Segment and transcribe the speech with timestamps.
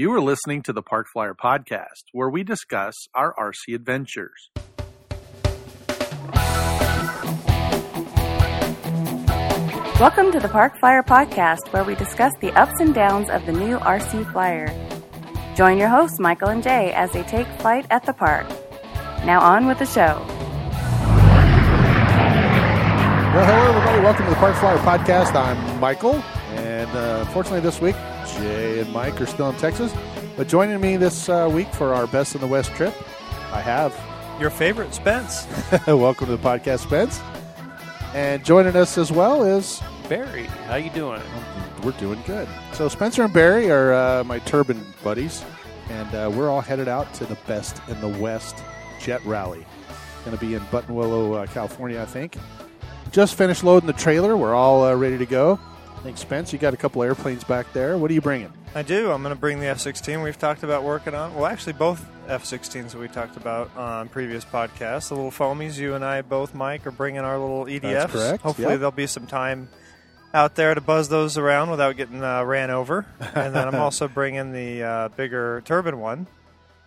[0.00, 4.48] You are listening to the Park Flyer Podcast, where we discuss our RC adventures.
[10.00, 13.52] Welcome to the Park Flyer Podcast, where we discuss the ups and downs of the
[13.52, 14.74] new RC Flyer.
[15.54, 18.48] Join your hosts, Michael and Jay, as they take flight at the park.
[19.26, 20.24] Now on with the show.
[23.34, 24.00] Well, hello, everybody.
[24.02, 25.34] Welcome to the Park Flyer Podcast.
[25.34, 26.14] I'm Michael,
[26.54, 27.96] and uh, unfortunately, this week,
[28.40, 29.92] Jay and Mike are still in Texas.
[30.36, 32.94] But joining me this uh, week for our Best in the West trip,
[33.52, 33.94] I have
[34.40, 35.46] Your favorite, Spence.
[35.86, 37.20] welcome to the podcast, Spence.
[38.14, 41.20] And joining us as well is Barry, how you doing?
[41.84, 42.48] we're doing good.
[42.72, 45.44] So Spencer and Barry are uh, my turbine buddies,
[45.88, 48.62] and uh, we're all headed out to the Best in the West
[49.00, 49.64] Jet Rally.
[50.24, 52.36] Going to be in Buttonwillow, uh, California, I think.
[53.12, 54.36] Just finished loading the trailer.
[54.36, 55.58] We're all uh, ready to go.
[56.00, 57.98] I think Spence, you got a couple airplanes back there.
[57.98, 58.50] What are you bringing?
[58.74, 59.12] I do.
[59.12, 60.24] I'm going to bring the F-16.
[60.24, 61.34] We've talked about working on.
[61.34, 65.10] Well, actually, both F-16s that we talked about on previous podcasts.
[65.10, 65.76] The little foamies.
[65.76, 67.82] You and I both, Mike, are bringing our little EDFs.
[67.82, 68.78] That's correct, Hopefully, yep.
[68.78, 69.68] there'll be some time
[70.32, 73.04] out there to buzz those around without getting uh, ran over.
[73.34, 76.26] and then I'm also bringing the uh, bigger turbine one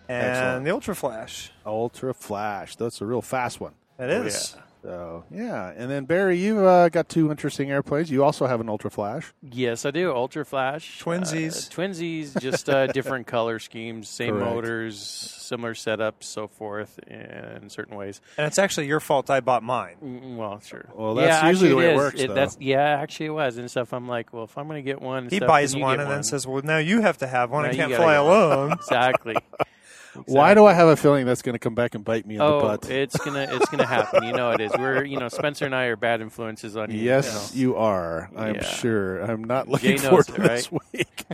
[0.10, 0.66] and Excellent.
[0.66, 1.52] the Ultra Flash.
[1.68, 2.78] Ultra Flash.
[2.78, 3.74] That's a real fast one.
[4.00, 4.56] It is.
[4.84, 8.12] So yeah, and then Barry, you've uh, got two interesting airplanes.
[8.12, 9.34] You also have an Ultra Flash.
[9.42, 10.12] Yes, I do.
[10.14, 11.02] Ultra Flash.
[11.02, 11.68] Twinsies.
[11.72, 14.54] Uh, twinsies, just uh, different color schemes, same Correct.
[14.54, 18.20] motors, similar setups, so forth, in certain ways.
[18.38, 19.96] And it's actually your fault I bought mine.
[20.04, 20.90] Mm, Well, sure.
[20.94, 21.98] Well, that's yeah, usually the actually way it is.
[21.98, 22.34] works, though.
[22.34, 23.94] that's yeah, actually it was and stuff.
[23.94, 26.00] I'm like, well, if I'm going to get one, He stuff, buys then you one
[26.02, 27.64] and then says, "Well, now you have to have one.
[27.64, 29.38] Now I can't fly alone." exactly.
[30.26, 32.40] Why do I have a feeling that's going to come back and bite me in
[32.40, 32.90] the Oh, butt?
[32.90, 34.24] it's gonna it's gonna happen.
[34.24, 34.72] You know it is.
[34.78, 36.98] We're you know Spencer and I are bad influences on you.
[37.00, 37.72] Yes, you know.
[37.74, 38.30] you are.
[38.36, 38.64] I'm Yeah.
[38.64, 39.20] sure.
[39.22, 41.26] I'm not looking Jay forward to it, this week.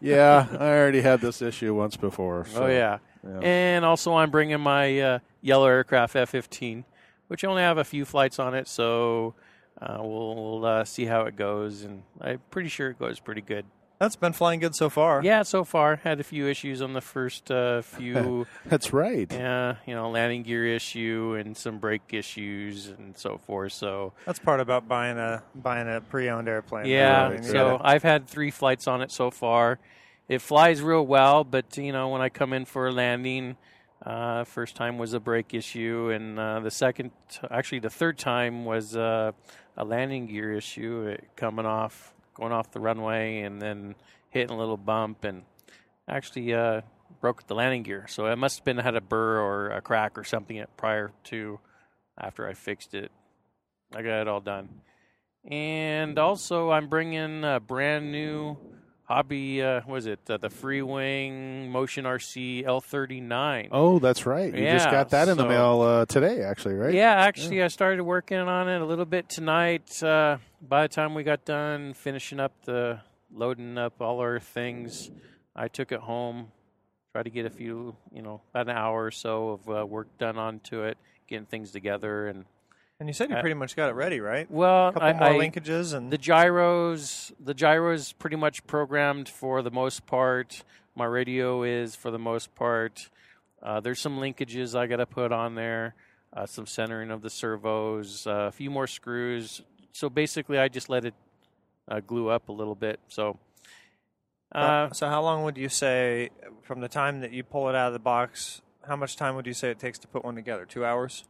[0.00, 2.44] yeah, I already had this issue once before.
[2.46, 2.98] so, oh yeah.
[3.24, 3.38] yeah.
[3.40, 6.84] And also, I'm bringing my uh, yellow aircraft F-15,
[7.28, 9.34] which only have a few flights on it, so
[9.80, 11.82] uh, we'll, we'll uh, see how it goes.
[11.82, 13.64] And I'm pretty sure it goes pretty good.
[13.98, 15.22] That's been flying good so far.
[15.24, 19.30] Yeah, so far had a few issues on the first uh, few, That's right.
[19.32, 23.72] Yeah, you know, landing gear issue and some brake issues and so forth.
[23.72, 26.86] So That's part about buying a buying a pre-owned airplane.
[26.86, 29.78] yeah, I mean, you so gotta- I've had three flights on it so far.
[30.28, 33.56] It flies real well, but you know when I come in for a landing,
[34.06, 37.10] uh, first time was a brake issue, and uh, the second,
[37.50, 39.32] actually the third time was uh,
[39.76, 43.94] a landing gear issue, it coming off, going off the runway, and then
[44.30, 45.42] hitting a little bump, and
[46.08, 46.80] actually uh,
[47.20, 48.06] broke the landing gear.
[48.08, 51.58] So it must have been had a burr or a crack or something prior to
[52.18, 53.10] after I fixed it.
[53.94, 54.68] I got it all done.
[55.44, 58.58] And also, I'm bringing a brand new
[59.04, 59.62] hobby.
[59.62, 60.20] Uh, what is it?
[60.28, 63.68] Uh, the Free Wing Motion RC L39.
[63.72, 64.54] Oh, that's right.
[64.54, 66.92] You just got that in the mail uh, today, actually, right?
[66.92, 70.02] Yeah, actually, I started working on it a little bit tonight.
[70.02, 73.00] Uh, by the time we got done finishing up the
[73.32, 75.10] loading up all our things,
[75.54, 76.52] I took it home.
[77.12, 80.08] Tried to get a few, you know, about an hour or so of uh, work
[80.18, 82.44] done onto it, getting things together, and
[83.00, 84.50] and you said you pretty much got it ready, right?
[84.50, 88.66] well, A couple I, more I, linkages and the gyros the gyro is pretty much
[88.66, 90.64] programmed for the most part
[90.96, 93.08] my radio is for the most part
[93.62, 95.94] uh, there's some linkages i got to put on there
[96.32, 99.62] uh, some centering of the servos uh, a few more screws
[99.92, 101.14] so basically i just let it
[101.88, 103.38] uh, glue up a little bit so
[104.52, 106.30] uh, so how long would you say
[106.62, 108.62] from the time that you pull it out of the box?
[108.86, 110.64] How much time would you say it takes to put one together?
[110.64, 111.24] Two hours.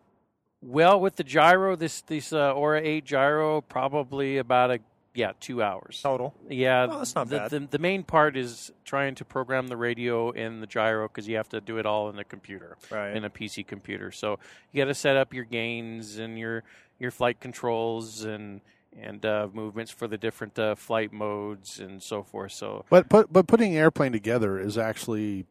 [0.63, 4.79] well with the gyro this this uh, aura 8 gyro probably about a
[5.15, 6.33] yeah two hours Total.
[6.49, 7.51] Yeah, Oh, that's not the, bad.
[7.51, 11.37] The, the main part is trying to program the radio in the gyro because you
[11.37, 13.17] have to do it all in the computer, Right.
[13.17, 14.13] in a PC computer.
[14.13, 14.39] So
[14.71, 16.63] you got to set up your gains and your
[16.99, 18.61] your flight controls and
[19.01, 22.53] and uh, movements for the different uh, flight modes and so forth.
[22.53, 25.47] So But put, but putting an airplane together is actually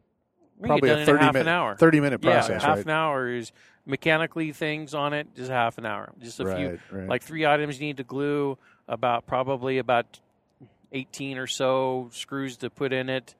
[0.62, 1.76] probably a thirty half minute an hour.
[1.76, 2.62] thirty minute process.
[2.62, 2.84] yeah, half right?
[2.84, 3.52] an hour is
[3.86, 5.28] mechanically things on it.
[5.34, 6.12] Just half an hour.
[6.20, 7.08] Just a few right, right.
[7.08, 10.20] like three items you need to glue about probably about
[10.92, 13.34] 18 or so screws to put in it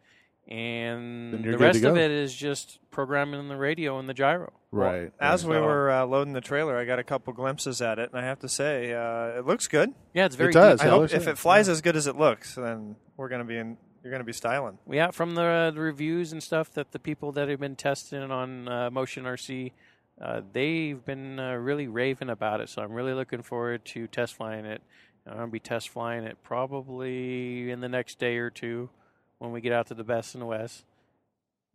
[0.49, 5.13] and the rest of it is just programming the radio and the gyro right.
[5.21, 5.61] As right.
[5.61, 8.25] we were uh, loading the trailer, I got a couple glimpses at it, and I
[8.25, 9.93] have to say, uh, it looks good.
[10.15, 10.87] yeah it's very does, deep.
[10.87, 11.31] I Yeah, it hope looks if good.
[11.33, 13.77] it flies as good as it looks, then we're going to be in.
[14.03, 14.79] You're going to be styling.
[14.89, 18.69] yeah from the, the reviews and stuff that the people that have been testing on
[18.69, 19.73] uh, motion rc
[20.23, 24.35] uh, they've been uh, really raving about it so i'm really looking forward to test
[24.35, 24.81] flying it
[25.27, 28.89] i'm going to be test flying it probably in the next day or two
[29.39, 30.85] when we get out to the best in the west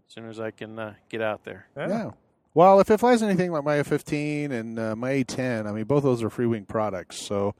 [0.08, 1.68] as soon as I can uh, get out there.
[1.78, 2.12] Yeah.
[2.54, 6.04] Well, if it flies anything like my F-15 and uh, my A-10, I mean, both
[6.04, 7.18] those are free wing products.
[7.18, 7.56] So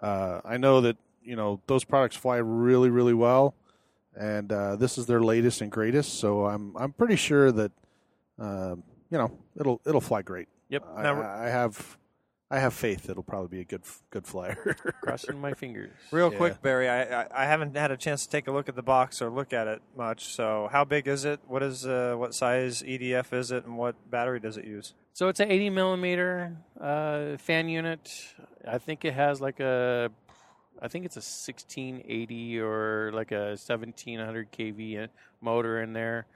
[0.00, 3.54] uh, I know that you know those products fly really, really well,
[4.16, 6.18] and uh, this is their latest and greatest.
[6.20, 7.72] So I'm I'm pretty sure that
[8.38, 8.76] uh,
[9.10, 10.46] you know it'll it'll fly great.
[10.68, 10.84] Yep.
[10.94, 11.98] I, Now- I I have
[12.50, 14.74] I have faith it'll probably be a good good flyer.
[15.02, 15.90] Crossing my fingers.
[16.10, 16.38] Real Yeah.
[16.38, 18.82] quick, Barry, I, I I haven't had a chance to take a look at the
[18.82, 20.34] box or look at it much.
[20.34, 21.40] So, how big is it?
[21.46, 24.94] What is uh, what size EDF is it, and what battery does it use?
[25.12, 28.08] So it's an 80 millimeter uh, fan unit.
[28.66, 30.10] I think it has like a,
[30.80, 35.08] I think it's a 1680 or like a 1700 kV
[35.40, 36.26] motor in there.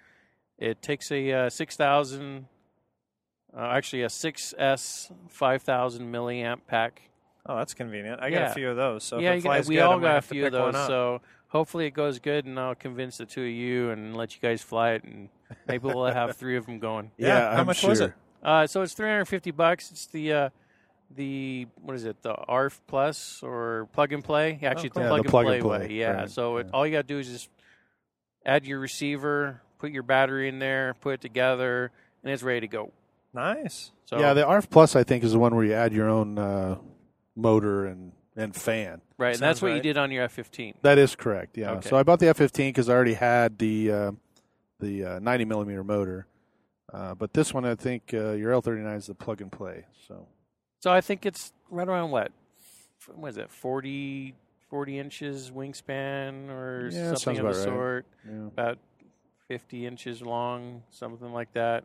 [0.58, 2.46] It takes a uh, 6000,
[3.56, 7.02] uh, actually a 6S 5000 milliamp pack.
[7.46, 8.20] Oh, that's convenient.
[8.22, 8.50] I got Yeah.
[8.50, 9.02] a few of those.
[9.04, 10.28] So yeah, if it you got- flies we good, I all might got a have
[10.28, 10.80] to few of pick one those.
[10.82, 10.86] up.
[10.88, 14.40] So hopefully it goes good, and I'll convince the two of you and let you
[14.40, 15.28] guys fly it, and
[15.66, 17.10] maybe we'll have three of them going.
[17.18, 18.08] Yeah, how I'm much was sure.
[18.08, 18.14] it?
[18.42, 19.90] Uh, so it's 350 bucks.
[19.90, 20.48] It's the uh,
[21.14, 22.22] the what is it?
[22.22, 24.58] The ARF Plus or plug and play?
[24.62, 25.02] Actually, it's cool.
[25.02, 25.92] the Yeah, plug, the plug and and play, play, way.
[25.94, 26.10] Yeah.
[26.12, 26.70] right, So it, yeah.
[26.72, 27.50] all you got to do is just
[28.46, 31.90] add your receiver, put your battery in there, put it together,
[32.24, 32.92] and it's ready to go.
[33.34, 33.92] Nice.
[34.04, 36.38] So yeah, the ARF Plus I think is the one where you add your own
[36.38, 36.76] uh,
[37.36, 39.00] motor and and fan.
[39.18, 40.74] right, and sounds that's what you did on your F15.
[40.82, 41.56] That is correct.
[41.56, 41.72] Yeah.
[41.72, 41.88] Okay.
[41.88, 44.12] So I bought the F fifteen because I already had the uh,
[44.80, 46.26] the uh, ninety millimeter motor,
[46.92, 49.50] uh, but this one I think uh, your L thirty nine is the plug and
[49.50, 49.84] play.
[50.08, 50.26] So
[50.80, 52.32] So I think it's right around what?
[53.00, 53.50] F- What is it?
[53.50, 54.34] 40,
[54.70, 57.64] 40 inches wingspan or Yeah, that something sounds of the about right.
[57.64, 58.06] sort.
[58.28, 58.46] yeah.
[58.46, 58.78] About
[59.48, 61.84] 50 inches long, something like that.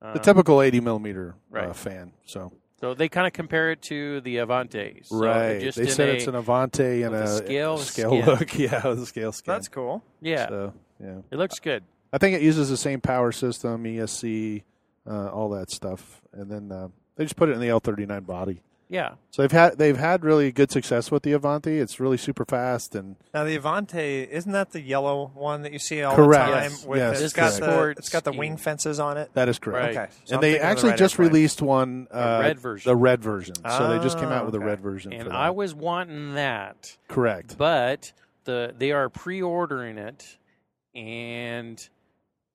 [0.00, 2.12] The Um, typical eighty millimeter uh, fan.
[2.24, 5.00] So So they kind of compare it to the Avanti.
[5.04, 8.10] So right, Just they said a, it's an Avanti and with a, a scale scale
[8.10, 8.26] skin.
[8.26, 8.54] look.
[8.58, 9.52] Yeah, with a scale skin.
[9.54, 10.04] That's cool.
[10.20, 10.48] yeah.
[10.48, 10.72] So
[11.02, 11.82] yeah, It looks good.
[12.12, 14.62] I think it uses the same power system, ESC,
[15.06, 18.06] uh, all that stuff, and then uh, they just put it in the L thirty
[18.06, 18.62] nine body.
[18.90, 19.14] Yeah.
[19.32, 21.78] So they've had they've had really good success with the Avanti.
[21.78, 25.78] It's really super fast and Now the Avanti isn't that the yellow one that you
[25.78, 26.46] see all Correct.
[26.46, 26.62] the time?
[26.70, 26.86] Yes.
[26.86, 29.30] With Yes, it's This got is the it's got the wing fences on it.
[29.34, 29.94] that is correct.
[29.96, 30.04] Right.
[30.04, 31.28] Okay, so I'm and they thinking of the actually just airplane.
[31.28, 32.88] released one, uh, red version.
[32.90, 33.54] the red version.
[33.56, 35.12] so they just came Ah, out with a red version.
[35.12, 37.58] And for I was wanting that, correct.
[37.58, 38.12] but
[38.44, 40.38] the they are pre-ordering it,
[40.94, 41.86] and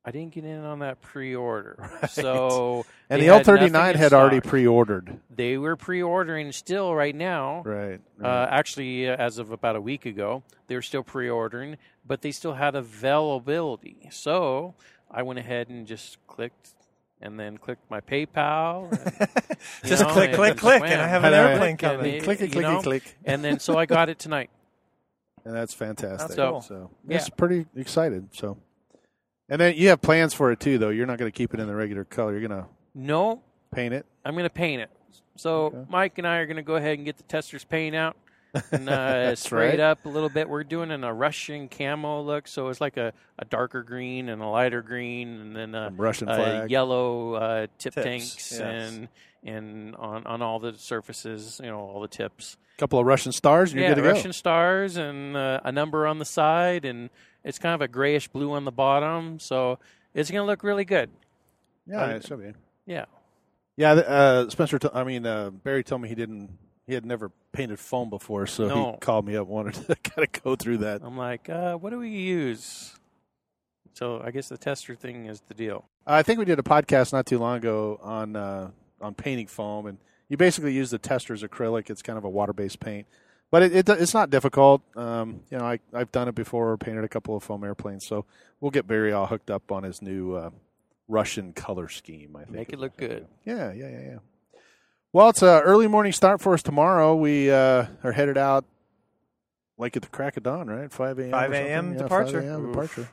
[0.05, 1.77] I didn't get in on that pre-order.
[2.01, 2.09] Right.
[2.09, 5.19] So And the L thirty nine had already pre-ordered.
[5.33, 7.61] They were pre-ordering still right now.
[7.65, 8.01] Right.
[8.21, 12.31] Uh, actually, uh, as of about a week ago, they were still pre-ordering, but they
[12.31, 14.09] still had availability.
[14.11, 14.75] So
[15.09, 16.71] I went ahead and just clicked,
[17.21, 18.91] and then clicked my PayPal.
[18.91, 19.29] and,
[19.85, 22.21] Just know, click, click, click, and I have an airplane coming.
[22.21, 23.15] click click know, click.
[23.23, 24.49] And then so I got it tonight.
[25.45, 26.19] And that's fantastic.
[26.19, 26.61] That's cool.
[26.61, 27.17] So Yeah.
[27.17, 28.29] it's pretty excited.
[28.31, 28.57] So,
[29.53, 30.89] and then you have plans for it too, though.
[30.89, 32.31] You're not going to keep it in the regular color.
[32.37, 34.07] You're going to No, paint it.
[34.25, 34.89] I'm going to paint it.
[35.35, 35.85] So Okay.
[35.89, 38.15] Mike and I are going to go ahead and get the Testors paint out
[38.71, 39.73] and uh, spray right.
[39.75, 40.49] it up a little bit.
[40.49, 44.41] We're doing an, a Russian camo look, so it's like a, a darker green and
[44.41, 46.71] a lighter green, and then a, Some Russian uh, flag.
[46.71, 48.59] yellow uh, tip Tips, tanks yes.
[48.61, 49.07] and
[49.45, 52.57] and on, on all the surfaces, you know, all the tips.
[52.77, 55.71] A couple of Russian stars, and you're yeah, good to Russian stars and uh, a
[55.71, 57.09] number on the side, and
[57.43, 59.79] it's kind of a grayish blue on the bottom, so
[60.13, 61.09] it's going to look really good.
[61.87, 62.53] Yeah, Um, it should be.
[62.85, 63.05] Yeah.
[63.75, 64.79] Yeah, uh, Spencer.
[64.79, 66.57] T- I mean, uh, Barry told me he didn't.
[66.85, 68.91] He had never painted foam before, so No.
[68.91, 71.01] he called me up, wanted to kind of go through that.
[71.03, 72.93] I'm like, uh, what do we use?
[73.93, 75.85] So I guess the tester thing is the deal.
[76.05, 79.85] I think we did a podcast not too long ago on uh, on painting foam,
[79.85, 79.97] and
[80.29, 81.89] you basically use the Testors acrylic.
[81.89, 83.07] It's kind of a water based paint,
[83.53, 84.81] but it, it it's not difficult.
[84.95, 88.25] Um, you know, I I've done it before, painted a couple of foam airplanes, so
[88.59, 90.49] we'll get Barry all hooked up on his new uh,
[91.07, 92.35] Russian color scheme.
[92.35, 93.27] I think Make it look good.
[93.45, 94.17] Yeah, yeah, yeah, yeah.
[95.11, 97.13] Well, it's an early morning start for us tomorrow.
[97.13, 98.65] We uh, are headed out
[99.77, 100.91] like at the crack of dawn, right?
[100.91, 101.29] Five a.m.
[101.29, 101.67] 5 something?
[101.67, 101.93] a.m.
[101.93, 102.41] Yeah, departure.
[102.41, 102.71] 5 a.m.
[102.71, 103.09] Departure.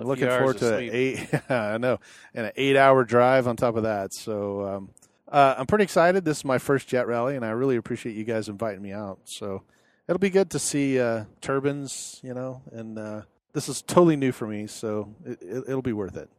[0.00, 0.92] Looking forward to sleep.
[0.92, 1.28] eight.
[1.48, 2.00] I know,
[2.34, 4.12] and an eight-hour drive on top of that.
[4.12, 4.90] So um,
[5.30, 6.24] uh, I'm pretty excited.
[6.24, 9.18] This is my first jet rally, and I really appreciate you guys inviting me out.
[9.24, 9.62] So
[10.08, 14.32] it'll be good to see uh, turbines, you know, and uh, this is totally new
[14.32, 16.30] for me, so it, it, it'll be worth it.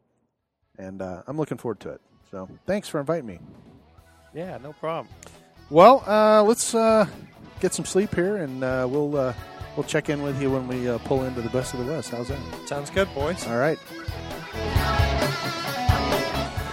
[0.78, 2.02] And uh, I'm looking forward to it.
[2.32, 3.40] So thanks for inviting me.
[4.34, 5.14] Yeah, no problem.
[5.70, 7.06] Well, uh, let's uh,
[7.60, 9.34] get some sleep here, and uh, we'll uh,
[9.76, 12.12] we'll check in with you when we uh, pull into the best of the west.
[12.12, 12.40] How's that?
[12.68, 13.46] Sounds good, boys.
[13.48, 13.80] All right.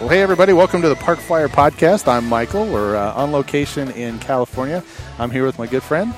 [0.00, 0.52] Well, hey, everybody.
[0.52, 2.06] Welcome to the Park Flyer Podcast.
[2.06, 2.66] I'm Michael.
[2.66, 4.84] We're uh, on location in California.
[5.18, 6.12] I'm here with my good friend.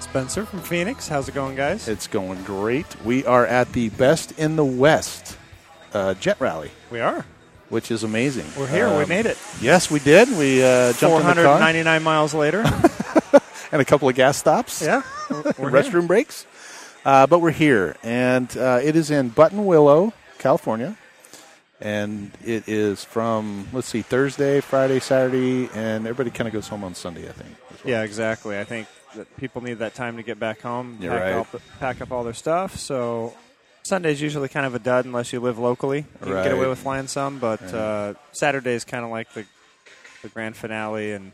[0.00, 1.06] Spencer from Phoenix.
[1.06, 1.86] How's it going, guys?
[1.86, 2.86] It's going great.
[3.04, 5.38] We are at the Best in the West
[5.94, 7.24] uh, jet rally, We are.
[7.68, 8.46] which is amazing.
[8.58, 8.88] We're here.
[8.96, 9.38] we Um, made it.
[9.60, 10.28] Yes, we did.
[10.36, 12.62] We uh, jumped in the car 499 miles later.
[13.72, 14.82] and a couple of gas stops.
[14.82, 15.02] yeah.
[15.30, 16.44] We're restroom breaks.
[17.04, 20.96] Uh, but we're here, and uh, it is in Buttonwillow, California,
[21.80, 26.84] and it is from let's see Thursday, Friday, Saturday, and everybody kind of goes home
[26.84, 27.56] on Sunday, I think.
[27.70, 27.78] well.
[27.84, 28.58] Yeah, exactly.
[28.58, 31.32] I think that people need that time to get back home, You're pack, right.
[31.34, 32.76] up, pack up all their stuff.
[32.76, 33.34] So
[33.84, 35.98] Sunday's usually kind of a dud unless you live locally.
[36.24, 37.74] You can get away with flying some, but Right.
[37.74, 39.44] uh, Saturday's kind of like the
[40.22, 41.30] the grand finale, and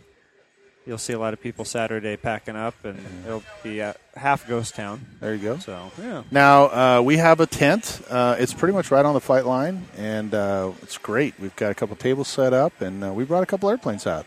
[0.86, 4.74] you'll see a lot of people Saturday packing up, and it'll be at half ghost
[4.74, 5.00] town.
[5.20, 5.58] There you go.
[5.58, 6.64] So yeah, Now
[6.98, 8.00] uh, we have a tent.
[8.08, 11.34] Uh, it's pretty much right on the flight line, and uh, it's great.
[11.38, 14.26] We've got a couple tables set up, and uh, we brought a couple airplanes out.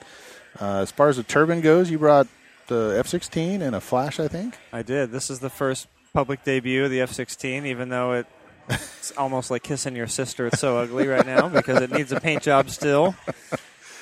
[0.59, 2.27] Uh, as far as the turbine goes, you brought
[2.67, 4.57] the F-16 and a Flash, I think.
[4.71, 5.11] I did.
[5.11, 8.27] This is the first public debut of the F-16, even though it.
[8.97, 10.47] It's almost like kissing your sister.
[10.47, 13.13] It's so ugly right now because it needs a paint job still.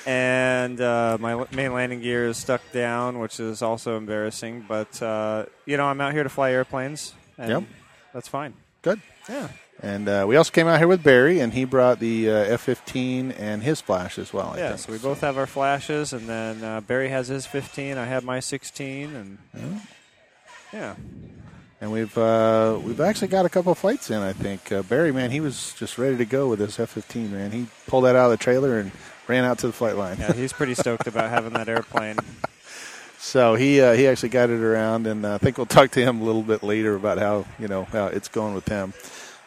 [0.06, 4.66] And uh, my main landing gear is stuck down, which is also embarrassing.
[4.68, 7.14] But, uh, you know, I'm out here to fly airplanes.
[7.38, 7.62] And Yep.
[8.12, 8.54] That's fine.
[8.82, 9.00] Good.
[9.28, 9.48] Yeah.
[9.82, 13.34] And uh, we also came out here with Barry, and he brought the uh, F-15
[13.38, 14.52] and his Flash as well.
[14.54, 14.80] I yeah, think.
[14.80, 16.12] so we both have our flashes.
[16.12, 17.98] And then uh, Barry has his 15.
[17.98, 19.16] I have my 16.
[19.16, 19.38] And
[20.72, 20.94] yeah.
[21.80, 24.22] And we've uh, we've actually got a couple of flights in.
[24.22, 27.30] I think uh, Barry, man, he was just ready to go with his F-15.
[27.30, 28.90] Man, he pulled that out of the trailer and
[29.28, 30.18] ran out to the flight line.
[30.18, 32.16] Yeah, he's pretty stoked about having that airplane.
[33.16, 36.00] So he uh, he actually got it around, and uh, I think we'll talk to
[36.00, 38.92] him a little bit later about how you know how it's going with him.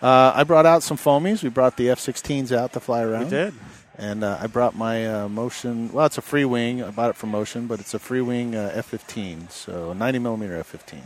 [0.02, 1.44] Uh, I brought out some foamies.
[1.44, 3.26] We brought the F-16s out to fly around.
[3.26, 3.54] We did.
[3.96, 5.92] And uh, I brought my uh, Motion.
[5.92, 6.84] Well, it's a free wing.
[6.84, 10.56] I bought it from Motion, but it's a free wing uh, F-15, so 90 millimeter
[10.58, 11.00] F-15.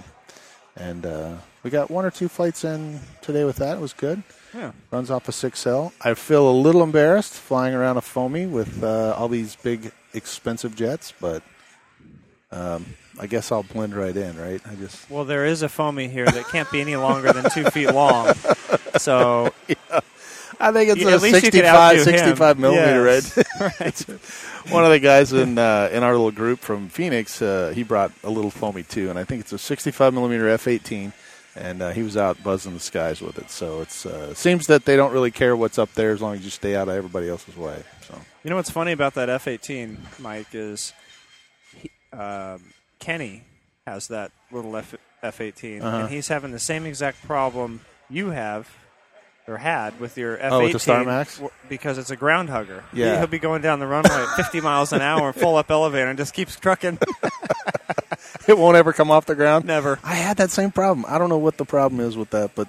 [0.76, 3.78] And uh, we got one or two flights in today with that.
[3.78, 4.24] It was good.
[4.54, 4.72] Yeah.
[4.92, 5.94] Runs off a 6L.
[6.02, 10.76] I feel a little embarrassed flying around a foamy with uh, all these big, expensive
[10.76, 11.42] jets, but
[12.52, 12.86] um,
[13.20, 14.62] I guess I'll blend right in, right?
[14.70, 17.66] I just Well, there is a foamy here that can't be any longer than two
[17.72, 18.34] feet long.
[18.98, 19.54] So
[20.60, 22.04] I think it's Yeah, a at least you could 65, him.
[22.04, 23.38] 65 millimeter, Yes.
[23.80, 24.00] right?
[24.72, 28.12] One of the guys in uh, in our little group from Phoenix, uh, he brought
[28.24, 31.14] a little foamy too, and I think it's a 65 millimeter F18,
[31.56, 33.50] and uh, he was out buzzing the skies with it.
[33.50, 36.44] So it uh, seems that they don't really care what's up there as long as
[36.44, 37.84] you stay out of everybody else's way.
[38.08, 40.94] So you know what's funny about that F-18, Mike, is
[41.78, 42.62] he, um,
[43.00, 43.44] Kenny
[43.86, 45.98] has that little F- F-18, Uh-huh.
[45.98, 48.70] and he's having the same exact problem you have
[49.48, 51.42] or had with your F-18 Oh, the Star Max?
[51.68, 52.84] because it's a ground hugger.
[52.94, 53.14] Yeah.
[53.14, 56.08] He- he'll be going down the runway at 50 miles an hour, full up elevator,
[56.08, 56.98] and just keeps trucking.
[58.52, 59.66] it won't ever come off the ground.
[59.66, 59.98] Never.
[60.04, 61.06] I had that same problem.
[61.08, 62.68] I don't know what the problem is with that, but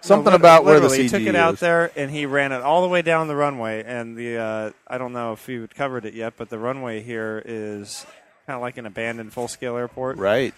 [0.00, 1.60] something No, about where the CG he took it out is.
[1.60, 3.82] there and he ran it all the way down the runway.
[3.84, 7.42] And the uh, I don't know if you covered it yet, but the runway here
[7.44, 8.06] is
[8.46, 10.18] kind of like an abandoned full scale airport.
[10.18, 10.54] Right.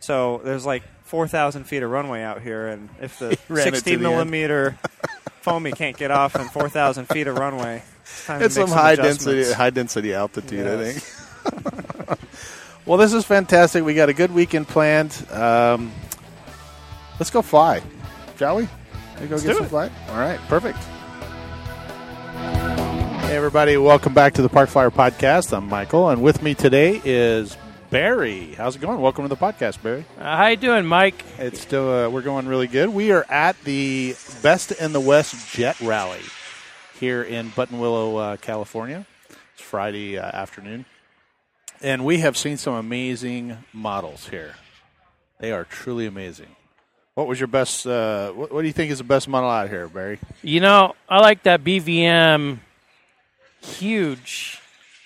[0.00, 4.02] So there's like four thousand feet of runway out here, and if the sixty the
[4.02, 4.78] millimeter
[5.40, 8.96] foamy can't get off in four thousand feet of runway, it's, It's make some high
[8.96, 12.18] density, high density altitude, I think.
[12.86, 13.84] well, this is fantastic.
[13.84, 15.26] We got a good weekend planned.
[15.30, 15.92] Um,
[17.18, 17.82] let's go fly,
[18.38, 18.68] shall we?
[19.20, 19.68] We go Let's get do some it.
[19.68, 19.92] flight.
[20.08, 20.78] All right, perfect.
[23.26, 23.76] Hey, everybody!
[23.76, 25.56] Welcome back to the Park Flyer Podcast.
[25.56, 27.56] I'm Michael, and with me today is
[27.90, 28.54] Barry.
[28.54, 29.00] How's it going?
[29.00, 30.04] Welcome to the podcast, Barry.
[30.18, 31.24] Uh, how you doing, Mike?
[31.38, 32.90] It's still uh, we're going really good.
[32.90, 36.20] We are at the Best in the West Jet Rally
[37.00, 39.06] here in Buttonwillow, uh, California.
[39.54, 40.84] It's Friday uh, afternoon,
[41.82, 44.54] and we have seen some amazing models here.
[45.38, 46.56] They are truly amazing.
[47.14, 47.86] What was your best?
[47.86, 50.18] Uh, what, what do you think is the best model out here, Barry?
[50.42, 52.58] You know, I like that BVM
[53.62, 54.60] huge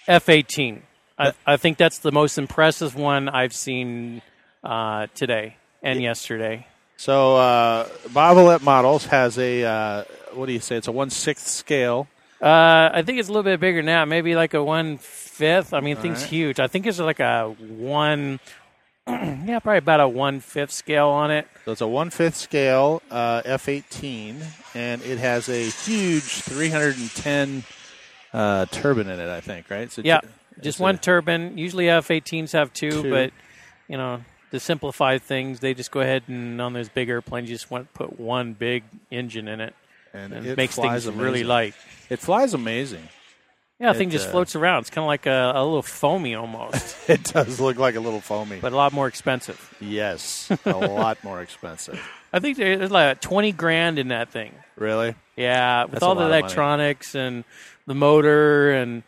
[0.06, 0.80] F-18.
[1.18, 4.22] I, I think that's the most impressive one I've seen
[4.62, 6.66] uh, today and yesterday.
[6.96, 10.76] So uh, Bob Violett Models has a uh, what do you say?
[10.76, 12.08] It's a one sixth scale.
[12.40, 15.74] Uh, I think it's a little bit bigger now, maybe like a one fifth.
[15.74, 16.30] I mean, things right.
[16.30, 16.60] huge.
[16.60, 18.38] I think it's like a one,
[19.08, 21.48] yeah, probably about a one fifth scale on it.
[21.64, 24.40] So it's a one fifth scale uh, F eighteen,
[24.74, 27.64] and it has a huge three hundred and ten
[28.32, 29.28] uh, turbine in it.
[29.28, 29.90] I think, right?
[29.90, 30.20] So Yeah,
[30.60, 31.58] just one a- turbine.
[31.58, 33.10] Usually F-18s have two, Two.
[33.10, 33.32] but
[33.88, 37.54] you know to simplify things, they just go ahead and on those big airplanes, you
[37.54, 39.74] just want to put one big engine in it,
[40.18, 41.74] and, and it makes flies things really light.
[42.10, 43.08] It flies amazing.
[43.80, 44.80] Yeah, the thing It, just uh, floats around.
[44.80, 48.20] It's kind of like a, a little foamy almost, It does look like a little
[48.20, 48.58] foamy.
[48.60, 49.72] but a lot more expensive.
[49.80, 52.00] yes, a lot more expensive.
[52.32, 54.52] I think there's like twenty grand in that thing.
[54.76, 55.14] Really?
[55.36, 56.40] Yeah, with That's all the lot of money.
[56.42, 57.44] electronics and
[57.86, 59.02] the motor and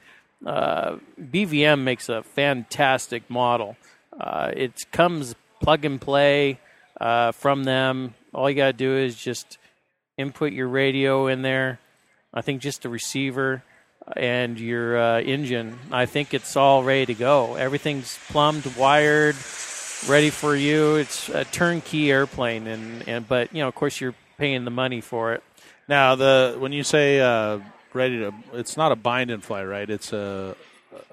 [0.46, 3.76] uh, BVM makes a fantastic model.
[4.18, 6.58] Uh, it comes plug and play
[7.00, 8.14] uh, from them.
[8.32, 9.58] All you got to do is just
[10.20, 11.80] input your radio in there.
[12.32, 13.62] I think just a receiver
[14.16, 15.78] and your uh, engine.
[15.90, 17.54] I think it's all ready to go.
[17.54, 19.36] Everything's plumbed, wired,
[20.08, 20.96] ready for you.
[20.96, 25.00] It's a turnkey airplane, and, and but you know, of course, you're paying the money
[25.00, 25.42] for it.
[25.88, 27.58] Now the when you say uh,
[27.92, 29.88] ready to, it's not a bind and fly, right?
[29.88, 30.56] It's a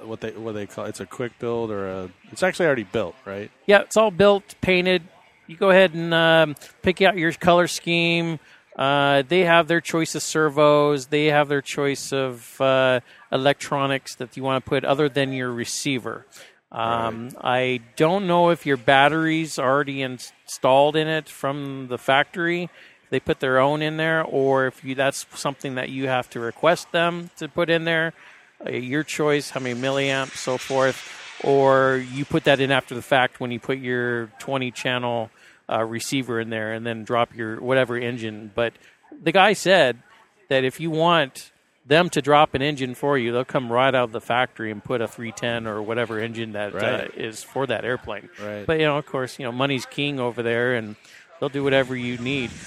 [0.04, 2.10] what they what they call it's a quick build or a.
[2.32, 3.52] It's actually already built, right?
[3.66, 5.04] Yeah, it's all built, painted.
[5.48, 8.40] You go ahead and um, pick out your color scheme.
[8.78, 11.08] Uh, they have their choice of servos.
[11.08, 13.00] They have their choice of uh,
[13.32, 16.26] electronics that you want to put other than your receiver.
[16.72, 22.70] Um, I don't know if your batteries are already installed in it from the factory.
[23.10, 26.40] They put their own in there, or if you that's something that you have to
[26.40, 28.14] request them to put in there.
[28.64, 33.02] Uh, your choice, how many milliamps, so forth or you put that in after the
[33.02, 35.30] fact when you put your 20 channel
[35.70, 38.52] uh, receiver in there and then drop your whatever engine.
[38.54, 38.74] But
[39.22, 39.98] the guy said
[40.50, 41.52] that if you want
[41.86, 44.84] them to drop an engine for you, they'll come right out of the factory and
[44.84, 48.30] put a 310 or whatever engine that uh, is for that airplane.
[48.44, 48.66] Right.
[48.66, 50.96] But you know, of course, you know, money's king over there, and
[51.40, 52.52] they'll do whatever you need.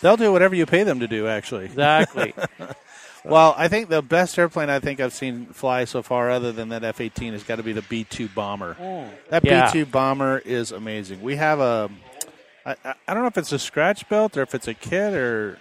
[0.00, 1.26] They'll do whatever you pay them to do.
[1.26, 2.32] Actually, Exactly.
[3.24, 6.70] Well, I think the best airplane I think I've seen fly so far, other than
[6.70, 8.76] that F eighteen, has got to be the B two bomber.
[9.28, 9.66] That Yeah.
[9.66, 11.20] B two bomber is amazing.
[11.20, 11.90] We have a,
[12.64, 15.12] I, I I don't know if it's a scratch belt or if it's a kit
[15.14, 15.58] or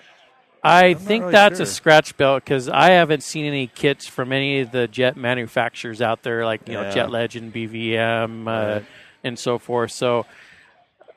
[0.64, 4.32] I not think really that's a scratch belt because I haven't seen any kits from
[4.32, 8.82] any of the jet manufacturers out there, like you know Jet Legend, BVM, uh,
[9.24, 9.92] and so forth.
[9.92, 10.26] So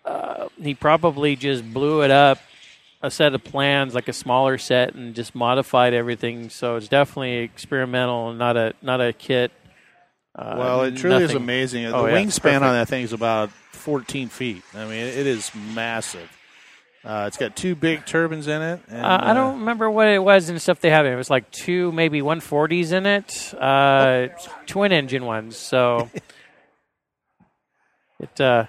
[0.05, 2.39] uh, he probably just blew it up,
[3.03, 6.51] a set of plans, like a smaller set, and just modified everything.
[6.51, 9.53] So it's definitely experimental, not a not a kit.
[10.35, 11.85] Uh, well, it truly is amazing.
[11.91, 14.63] The Oh, yeah, wingspan on that thing is about fourteen feet.
[14.75, 16.31] I mean, it is massive.
[17.05, 18.81] Uh, it's got two big turbines in it.
[18.89, 21.05] And, Uh, I don't remember what it was and stuff they had.
[21.05, 21.13] it.
[21.13, 24.29] It was like two, maybe 140s in it, uh,
[24.67, 25.57] twin engine ones.
[25.57, 26.09] So
[28.21, 28.67] it, uh,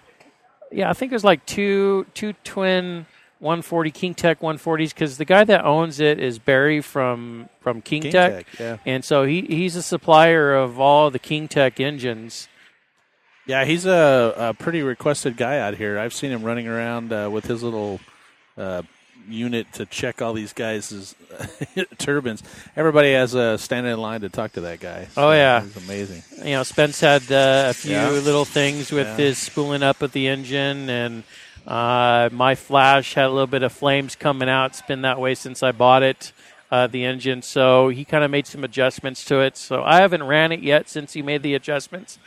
[0.72, 3.06] yeah, I think it was like two, two twin
[3.44, 8.02] 140 King Tech 140s because the guy that owns it is Barry from from King,
[8.04, 8.78] King Tech, Tech, yeah.
[8.86, 12.48] and so he he's a supplier of all the King Tech engines.
[13.46, 16.00] Yeah, he's a, a pretty requested guy out here.
[16.00, 18.00] I've seen him running around uh, with his little
[18.58, 18.84] uh,
[19.28, 21.14] unit to check all these guys'
[21.98, 22.42] turbines.
[22.78, 25.08] Everybody has uh, standing in line to talk to that guy.
[25.18, 25.62] Oh, yeah.
[25.62, 26.24] he's amazing.
[26.38, 28.10] you know, Spence had uh, a few Yeah.
[28.12, 29.18] little things with Yeah.
[29.18, 31.24] his spooling up of the engine, and
[31.68, 34.72] uh, my Flash had a little bit of flames coming out.
[34.72, 36.32] It's been that way since I bought it,
[36.72, 37.42] uh, the engine.
[37.42, 39.58] So he kind of made some adjustments to it.
[39.58, 42.20] So I haven't ran it yet since he made the adjustments,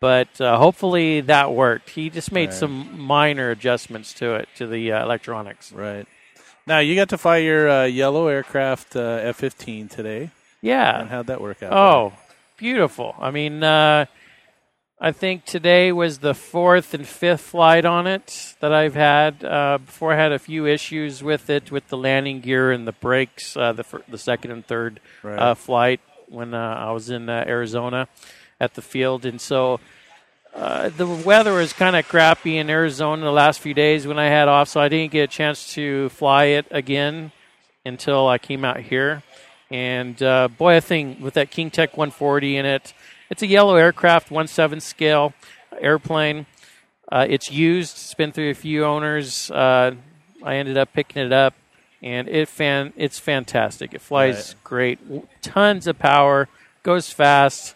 [0.00, 1.90] but uh, hopefully that worked.
[1.90, 2.54] He just made Right.
[2.58, 5.72] some minor adjustments to it, to the uh, electronics.
[5.72, 6.06] Right.
[6.66, 10.30] Now, you got to fly your uh, yellow aircraft uh, F 15 today.
[10.62, 11.00] Yeah.
[11.00, 11.72] And how'd that work out?
[11.74, 12.12] Oh,
[12.56, 13.14] beautiful.
[13.18, 14.06] I mean, uh,
[15.00, 19.44] I think today was the fourth and fifth flight on it that I've had.
[19.44, 22.92] Uh, before I had a few issues with it, with the landing gear and the
[22.92, 25.38] brakes, uh, the, fir- the second and third Right.
[25.38, 28.08] uh, flight when uh, I was in uh, Arizona
[28.60, 29.26] at the field.
[29.26, 29.80] And so
[30.54, 34.26] uh, the weather was kind of crappy in Arizona the last few days when I
[34.26, 37.32] had off, so I didn't get a chance to fly it again
[37.84, 39.22] until I came out here.
[39.70, 42.94] And uh, boy, I think with that King Tech 140 in it,
[43.30, 45.32] it's a yellow aircraft, 1/7 scale
[45.80, 46.46] airplane.
[47.10, 47.96] Uh, it's used.
[47.96, 49.50] It's been through a few owners.
[49.50, 49.92] Uh,
[50.42, 51.54] I ended up picking it up,
[52.02, 53.94] and it fan it's fantastic.
[53.94, 54.64] It flies Right.
[54.64, 56.48] great, tons of power,
[56.82, 57.74] goes fast.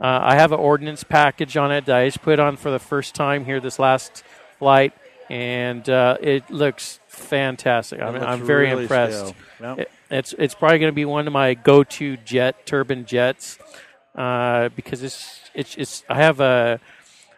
[0.00, 2.78] Uh, I have an ordnance package on it that I just put on for the
[2.80, 4.24] first time here this last
[4.58, 4.92] flight,
[5.30, 8.00] and uh, it looks fantastic.
[8.00, 9.34] I It mean, looks I'm very really impressed.
[9.60, 9.78] Yep.
[9.80, 13.58] It- it's it's probably going to be one of my go-to jet turbine jets
[14.14, 16.80] uh, because it's it's it's I have a,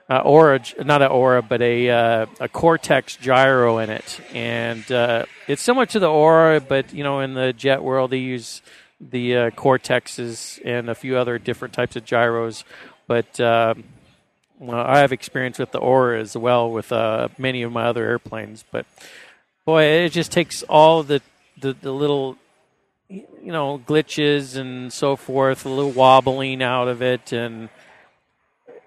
[0.09, 4.21] a aura not an aura but a uh, a Cortex gyro in it.
[4.33, 8.19] And uh, it's similar to the aura but you know in the jet world they
[8.19, 8.63] use
[9.01, 12.65] the uh, Cortexes and a few other different types of gyros.
[13.07, 13.85] But um,
[14.59, 18.05] well, I have experience with the aura as well with uh, many of my other
[18.05, 18.65] airplanes.
[18.71, 18.87] But
[19.65, 21.21] boy it just takes all the
[21.59, 22.37] the, the little
[23.09, 27.69] you know glitches and so forth, a little wobbling out of it, and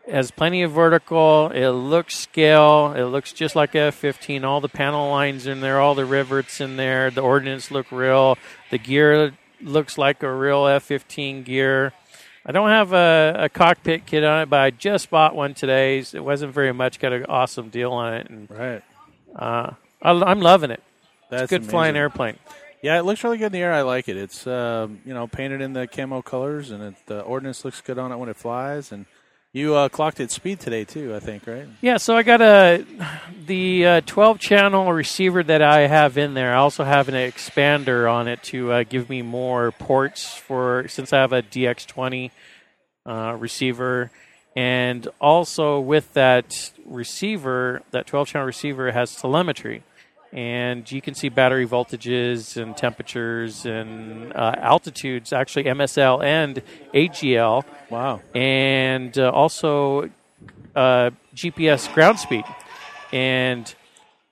[0.09, 1.51] has plenty of vertical.
[1.53, 2.93] It looks scale.
[2.95, 4.43] It looks just like a F-15.
[4.43, 7.11] All the panel lines in there, all the rivets in there.
[7.11, 8.37] The ordnance look real.
[8.71, 11.93] The gear looks like a real F-15 gear.
[12.45, 15.99] I don't have a, a cockpit kit on it, but I just bought one today.
[15.99, 16.99] It wasn't very much.
[16.99, 18.81] Got an awesome deal on it, and Right.
[19.35, 20.81] uh, I, I'm loving it.
[21.29, 22.37] That's It's a good flying airplane.
[22.81, 23.73] Yeah, it looks really good in the air.
[23.73, 24.15] I like it.
[24.15, 27.97] It's um, you know painted in the camo colors, and it, the ordnance looks good
[27.97, 28.91] on it when it flies.
[28.91, 29.05] And
[29.51, 31.67] you uh, clocked its speed today too, I think, right?
[31.81, 32.85] Yeah, so I got a
[33.45, 36.53] the uh, 12 channel receiver that I have in there.
[36.53, 41.11] I also have an expander on it to uh, give me more ports for since
[41.11, 42.31] I have a DX20
[43.05, 44.11] uh, receiver,
[44.55, 49.83] and also with that receiver, that 12 channel receiver has telemetry.
[50.31, 56.61] And you can see battery voltages and temperatures and uh, altitudes, actually MSL and
[56.93, 58.21] AGL Wow.
[58.35, 60.09] and uh, also
[60.75, 62.45] uh, GPS ground speed.
[63.11, 63.73] And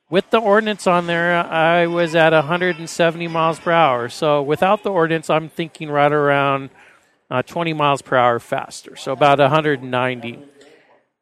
[0.09, 4.07] with the ordnance on there, I was at 170 miles per hour.
[4.07, 6.69] So without the ordnance, I'm thinking right around
[7.31, 8.95] uh, 20 miles per hour faster.
[8.95, 10.39] So about 190.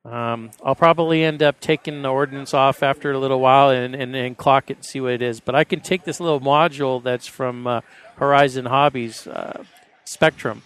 [0.05, 4.15] Um, I'll probably end up taking the ordinance off after a little while and, and,
[4.15, 5.39] and clock it and see what it is.
[5.39, 7.81] But I can take this little module that's from uh,
[8.17, 9.63] Horizon Hobbies uh,
[10.05, 10.61] Spektrum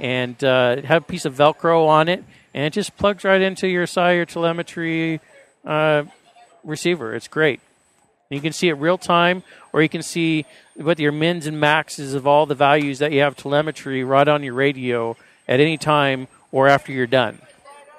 [0.00, 3.68] and uh, have a piece of Velcro on it, and it just plugs right into
[3.68, 5.20] your SIRE telemetry
[5.64, 6.02] uh,
[6.64, 7.14] receiver.
[7.14, 7.60] It's great.
[8.30, 12.14] You can see it real time, or you can see what your mins and maxes
[12.14, 16.26] of all the values that you have telemetry right on your radio at any time
[16.50, 17.38] or after you're done.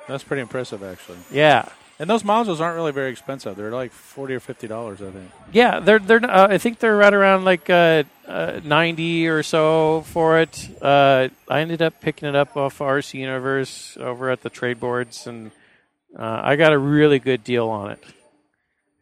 [0.07, 1.17] That's pretty impressive, actually.
[1.31, 1.69] Yeah.
[2.01, 3.55] And those modules aren't really very expensive.
[3.55, 5.29] They're like forty or fifty dollars, I think.
[5.51, 6.25] Yeah, they're they're.
[6.25, 10.67] Uh, I think they're right around like uh, uh, ninety or so for it.
[10.81, 15.27] Uh, I ended up picking it up off RC Universe over at the trade boards,
[15.27, 15.51] and
[16.17, 18.03] uh, I got a really good deal on it.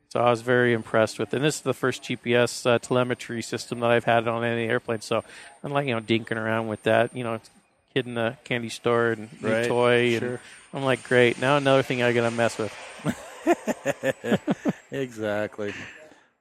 [0.09, 1.37] So I was very impressed with it.
[1.37, 4.99] And this is the first GPS uh, telemetry system that I've had on any airplane.
[4.99, 5.23] So
[5.63, 7.15] I'm like you know dinking around with that.
[7.15, 7.39] You know,
[7.99, 10.41] kid in the candy store and new Right, toy, and sure.
[10.73, 11.39] I'm like, great.
[11.39, 12.73] Now another thing I got to mess with.
[14.91, 15.73] Exactly.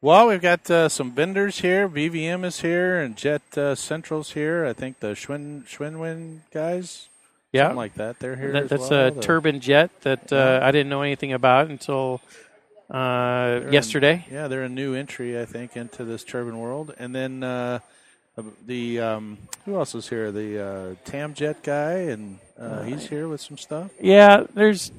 [0.01, 1.89] Well, we've got uh, some vendors here.
[1.89, 4.65] BVM is here, and Jet uh, Central's here.
[4.65, 7.09] I think the Schwinn Swiwin guys,
[7.53, 8.19] Yeah, something like that.
[8.21, 8.53] They're here.
[8.53, 9.09] That, that's well.
[9.09, 12.21] a The- turbine jet that uh, I didn't know anything about until
[12.91, 14.25] uh, yesterday.
[14.31, 16.95] Yeah, they're a new entry, I think, into this turbine world.
[16.99, 17.81] And then uh,
[18.67, 20.31] the um, who else is here?
[20.33, 23.91] The uh, Tamjet guy, and uh, he's here with some stuff.
[24.01, 24.93] Yeah, there's.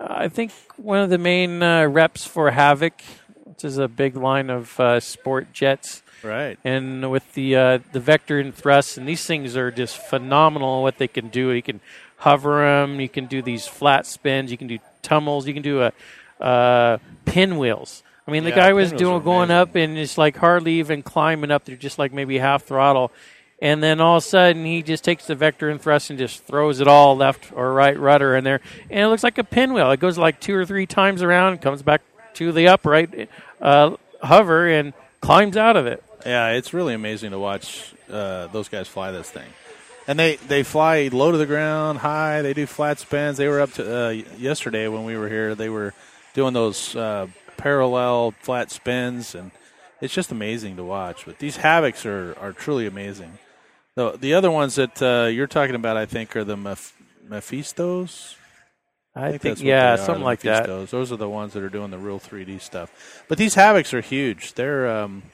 [0.00, 3.00] I think one of the main uh, reps for Havoc,
[3.44, 6.56] which is a big line of uh, sport jets, Right.
[6.64, 10.82] and with the uh, the vector and thrust, and these things are just phenomenal.
[10.82, 11.80] What they can do, you can
[12.18, 15.82] hover them, you can do these flat spins, you can do tumbles, you can do
[15.82, 15.92] a
[16.40, 18.02] uh, pinwheels.
[18.28, 21.02] I mean, the Yeah, guy was doing are going up and it's like hardly even
[21.02, 21.64] climbing up.
[21.64, 23.10] They're just like maybe half throttle.
[23.60, 26.44] And then all of a sudden, he just takes the vector and thrust and just
[26.44, 28.60] throws it all left or right rudder in there.
[28.90, 29.90] And it looks like a pinwheel.
[29.90, 32.02] It goes like two or three times around, comes back
[32.34, 33.30] to the upright
[33.62, 36.04] uh, hover, and climbs out of it.
[36.26, 39.48] Yeah, it's really amazing to watch uh, those guys fly this thing.
[40.06, 42.42] And they, they fly low to the ground, high.
[42.42, 43.38] They do flat spins.
[43.38, 45.54] They were up to uh, yesterday when we were here.
[45.54, 45.94] They were
[46.34, 47.26] doing those uh,
[47.68, 49.50] parallel flat spins, and
[50.00, 51.26] it's just amazing to watch.
[51.26, 53.38] But these havocs are, are truly amazing.
[53.94, 56.94] The the other ones that uh, you're talking about, I think, are the Meph-
[57.28, 58.36] Mephistos.
[59.14, 60.66] I, think, that's what yeah, something like that.
[60.66, 63.24] Those are the ones that are doing the real 3D stuff.
[63.28, 64.54] But these havocs are huge.
[64.54, 65.24] They're um,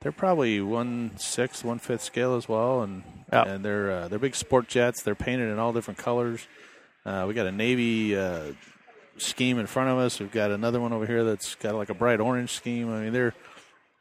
[0.00, 3.44] they're probably one sixth, one fifth scale as well, and Yeah.
[3.48, 5.02] and they're uh, they're big sport jets.
[5.02, 6.46] They're painted in all different colors.
[7.04, 8.52] Uh, we got a navy uh,
[9.22, 10.18] scheme in front of us.
[10.20, 12.92] We've got another one over here that's got like a bright orange scheme.
[12.92, 13.34] I mean, they're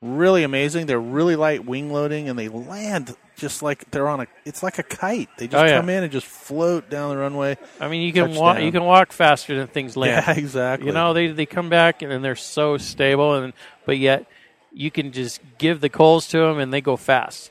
[0.02, 0.86] really amazing.
[0.86, 4.28] They're really light wing loading, and they land just like they're on a.
[4.46, 5.30] It's like a kite.
[5.38, 5.80] They just Oh, yeah.
[5.80, 7.58] come in and just float down the runway.
[7.80, 8.60] I mean, you can walk.
[8.62, 10.24] You can walk faster than things land.
[10.28, 10.88] Yeah, exactly.
[10.88, 13.54] You know, they they come back and then they're so stable, and
[13.86, 14.26] but yet
[14.72, 17.50] you can just give the coals to them and they go fast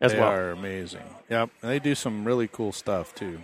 [0.00, 0.20] as well.
[0.20, 0.32] they well.
[0.32, 1.02] are amazing.
[1.28, 3.40] Yep, and they do some really cool stuff too.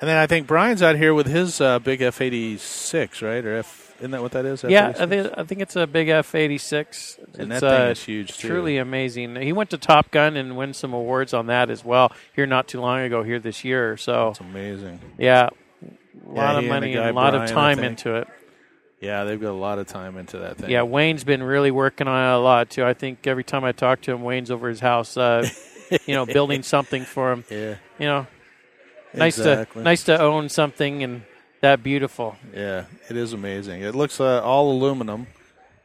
[0.00, 3.44] And then I think Brian's out here with his uh, big F eighty six, right?
[3.44, 3.94] Or F?
[3.98, 4.62] Isn't that what that is?
[4.62, 5.08] Yeah, I F86?
[5.08, 7.18] think I think it's a big F eighty six.
[7.38, 8.48] And It's that thing uh, is huge too.
[8.48, 9.36] truly amazing.
[9.36, 12.68] He went to Top Gun and won some awards on that as well here not
[12.68, 13.96] too long ago here this year.
[13.96, 15.00] So It's amazing.
[15.16, 15.48] yeah,
[15.82, 15.90] a
[16.34, 18.28] Yeah, lot of he and money and a lot Brian, of time into it.
[19.00, 20.70] Yeah, they've got a lot of time into that thing.
[20.70, 22.84] Yeah, Wayne's been really working on it a lot too.
[22.84, 25.46] I think every time I talk to him, Wayne's over his house, uh,
[26.06, 27.44] you know, building something for him.
[27.50, 28.26] yeah, You know,
[29.16, 29.80] nice Exactly.
[29.80, 31.22] to nice to own something and
[31.60, 32.36] that beautiful.
[32.54, 33.82] Yeah, it is amazing.
[33.82, 35.26] It looks uh, all aluminum,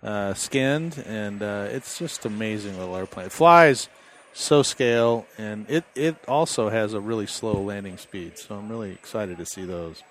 [0.03, 3.27] uh, skinned, and uh, it's just amazing little airplane.
[3.27, 3.89] It flies
[4.33, 8.37] so scale, and it it also has a really slow landing speed.
[8.37, 10.03] So I'm really excited to see those.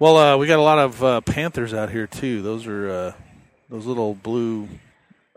[0.00, 2.40] Well, uh, we got a lot of uh, Panthers out here too.
[2.42, 3.12] Those are uh,
[3.68, 4.68] those little blue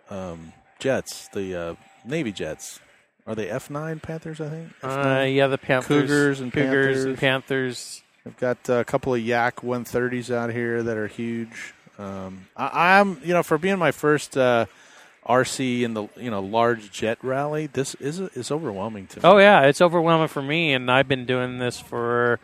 [0.09, 2.79] um, jets, the uh, Navy jets.
[3.27, 4.41] Are they F9 Panthers?
[4.41, 4.69] I think.
[4.81, 5.35] Uh, F9?
[5.35, 7.19] yeah, the Panthers, Cougars and Cougars and Panthers.
[7.19, 8.03] Panthers.
[8.25, 11.73] I've got a couple of Yak 130s out here that are huge.
[11.97, 14.65] Um, I, I'm, you know, for being my first uh,
[15.27, 19.21] RC in the you know large jet rally, this is is overwhelming to me.
[19.23, 22.39] Oh yeah, it's overwhelming for me, and I've been doing this for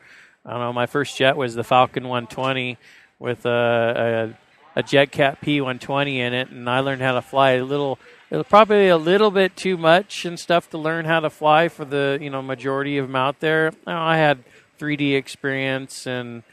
[0.45, 0.73] I don't know.
[0.73, 2.77] My first jet was the Falcon 120
[3.19, 4.35] with a
[4.75, 7.99] a, a JetCat P120 in it, and I learned how to fly a little.
[8.29, 11.69] It was probably a little bit too much and stuff to learn how to fly
[11.69, 13.71] for the you know majority of them out there.
[13.85, 14.43] You I had
[14.79, 16.43] 3D experience and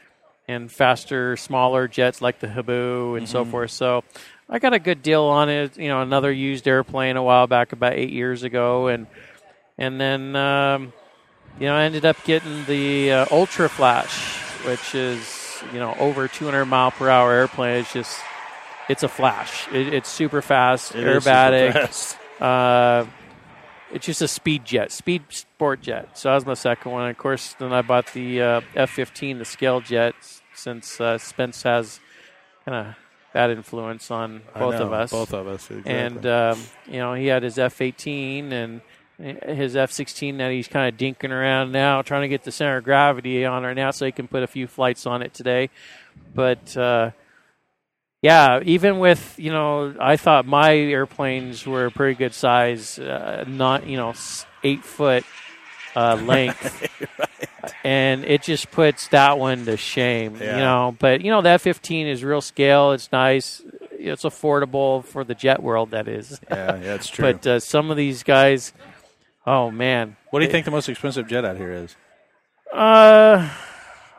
[0.47, 3.71] and faster, smaller jets like the Habu and so forth.
[3.71, 4.03] So
[4.49, 5.77] I got a good deal on it.
[5.77, 9.07] You know, another used airplane a while back, about eight years ago, and
[9.77, 10.93] and then um,
[11.59, 16.27] you know I ended up getting the uh, Ultra Flash, which is you know over
[16.27, 17.79] 200 mile per hour airplane.
[17.81, 18.19] It's just
[18.89, 19.67] it's a flash.
[19.71, 21.73] It, it's super fast, It is super aerobatic.
[21.73, 22.17] fast.
[22.41, 23.05] Uh,
[23.91, 26.17] it's just a speed jet, speed sport jet.
[26.17, 27.09] So that was my second one.
[27.09, 30.15] Of course, then I bought the uh, F-15, the scale jet,
[30.53, 31.99] since uh, Spence has
[32.65, 32.95] kind of
[33.33, 35.11] bad influence on both know, of us.
[35.11, 35.69] Both of us.
[35.69, 35.93] Exactly.
[35.93, 38.81] And um, you know, he had his F-18 and
[39.17, 42.83] his F-16 that he's kind of dinking around now, trying to get the center of
[42.83, 45.69] gravity on right now, so he can put a few flights on it today.
[46.33, 47.11] But uh,
[48.25, 53.45] yeah, even with you know, I thought my airplanes were a pretty good size, uh,
[53.47, 54.15] not you know,
[54.63, 55.23] eight foot
[55.95, 56.89] uh, length,
[57.83, 60.37] and it just puts that one to shame.
[60.41, 60.55] Yeah.
[60.55, 62.93] You know, but you know that 15 is real scale.
[62.93, 63.61] It's nice.
[63.91, 65.91] It's affordable for the jet world.
[65.91, 66.41] That is.
[66.49, 67.31] yeah, yeah, it's true.
[67.31, 68.73] But uh, some of these guys,
[69.45, 71.95] oh man, what do you think the most expensive jet out here is?
[72.73, 73.47] uh,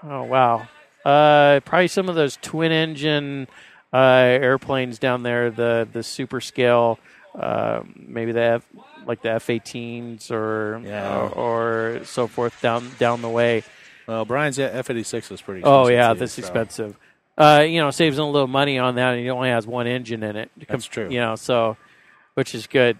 [0.04, 0.68] oh wow,
[1.04, 3.48] uh, probably some of those twin engine
[3.92, 6.98] uh, airplanes down there, the the super scale,
[7.38, 8.66] uh, maybe the F,
[9.06, 11.28] like the F-18s or, Yeah.
[11.34, 13.62] or or so forth down down the way.
[14.06, 15.62] Well, Brian's F eighty six is pretty.
[15.64, 16.96] Oh yeah, that's so- expensive.
[17.38, 20.22] Uh, you know, saves a little money on that, and he only has one engine
[20.22, 20.50] in it.
[20.68, 21.10] That's true.
[21.10, 21.76] You know, so
[22.34, 22.96] which is good.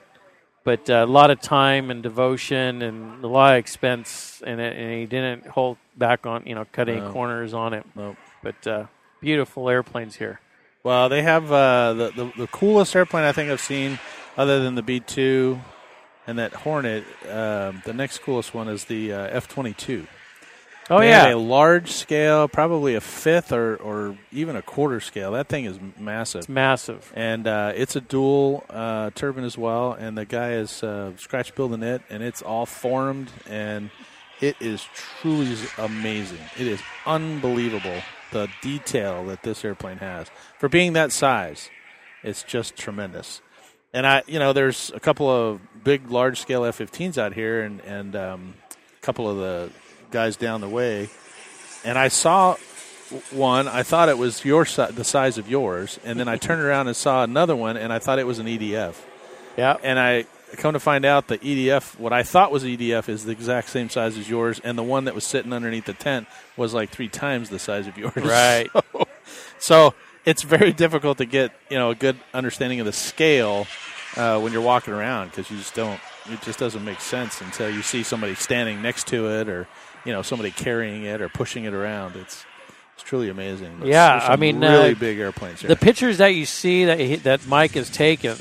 [0.63, 4.77] But uh, a lot of time and devotion and a lot of expense in it,
[4.77, 7.13] and he didn't hold back on you know cutting No.
[7.13, 7.87] corners on it.
[7.95, 8.17] Nope.
[8.43, 8.87] But uh,
[9.23, 10.41] beautiful airplanes here.
[10.87, 13.99] Well, they have uh, the, the the coolest airplane I think I've seen,
[14.37, 15.59] other than the B two
[16.29, 17.03] and that Hornet.
[17.29, 20.07] Um, the next coolest one is the uh, F twenty two.
[20.89, 25.33] Oh They yeah, a large scale, probably a fifth or, or even a quarter scale.
[25.33, 26.43] That thing is massive.
[26.43, 27.13] it's massive.
[27.17, 29.93] and uh, it's a dual uh, turbine as well.
[29.93, 33.91] And the guy is uh, scratch building it, and it's all formed, and
[34.41, 36.39] it is truly amazing.
[36.57, 38.01] It is unbelievable
[38.37, 41.71] the detail that this airplane has for being that size.
[42.23, 43.41] It's just tremendous.
[43.95, 47.81] And I, you know, there's a couple of big, large scale F-15s out here, and
[47.81, 49.71] and um, a couple of the
[50.11, 51.09] guys down the way,
[51.85, 52.57] and I saw
[53.31, 53.69] one.
[53.69, 56.89] I thought it was your si- the size of yours, and then I turned around
[56.89, 58.97] and saw another one, and I thought it was an EDF.
[59.57, 63.25] Yeah, And I come to find out the EDF, what I thought was EDF, is
[63.25, 66.29] the exact same size as yours, and the one that was sitting underneath the tent
[66.57, 68.15] was like three times the size of yours.
[68.17, 68.71] Right.
[68.93, 69.07] So,
[69.59, 73.67] so it's very difficult to get you know a good understanding of the scale
[74.17, 75.99] uh, when you're walking around because you just don't.
[76.31, 79.67] It just doesn't make sense until you see somebody standing next to it, or
[80.05, 82.15] you know somebody carrying it or pushing it around.
[82.17, 82.45] It's
[82.95, 83.79] it's truly amazing.
[83.81, 85.69] There's- Yeah, there's I mean, really uh, big airplanes here.
[85.69, 88.37] the pictures that you see that he, that Mike has taken,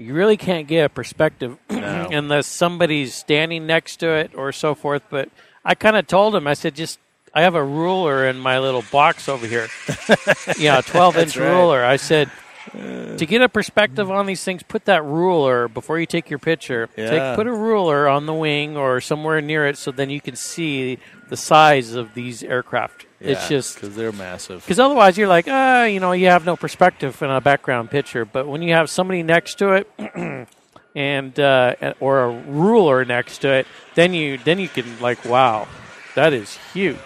[0.00, 2.08] you really can't get a perspective No.
[2.10, 5.02] unless somebody's standing next to it or so forth.
[5.10, 5.28] But
[5.64, 6.98] I kind of told him, I said, just
[7.34, 9.68] I have a ruler in my little box over here,
[10.58, 11.50] yeah, a twelve inch right.
[11.50, 11.84] ruler.
[11.84, 12.30] I said.
[12.74, 13.16] Uh.
[13.16, 16.88] To get a perspective on these things, put that ruler before you take your picture.
[16.96, 17.10] Yeah.
[17.10, 20.36] Take, put a ruler on the wing or somewhere near it, so then you can
[20.36, 20.98] see
[21.30, 23.06] the size of these aircraft.
[23.20, 24.62] It's just because they're massive.
[24.62, 28.24] because otherwise, you're like, ah, you know, you have no perspective in a background picture.
[28.24, 30.48] But when you have somebody next to it,
[30.94, 35.68] and uh, or a ruler next to it, then you then you can like, wow,
[36.14, 36.96] that is huge.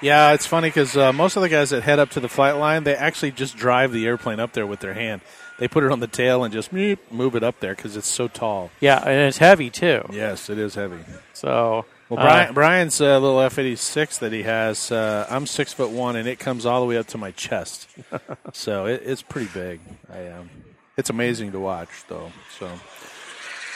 [0.00, 2.56] Yeah, it's funny because uh, most of the guys that head up to the flight
[2.56, 5.22] line, they actually just drive the airplane up there with their hand.
[5.58, 8.28] They put it on the tail and just move it up there because it's so
[8.28, 8.70] tall.
[8.80, 10.04] Yeah, and it's heavy too.
[10.12, 10.98] Yes, it is heavy.
[11.32, 14.90] So Well, Uh, Brian's uh, little F eighty six that he has.
[14.92, 17.88] Uh, I'm six foot one, and it comes all the way up to my chest.
[18.52, 19.80] so it, it's pretty big.
[20.12, 20.50] I um,
[20.96, 22.30] it's amazing to watch, though.
[22.58, 22.70] So,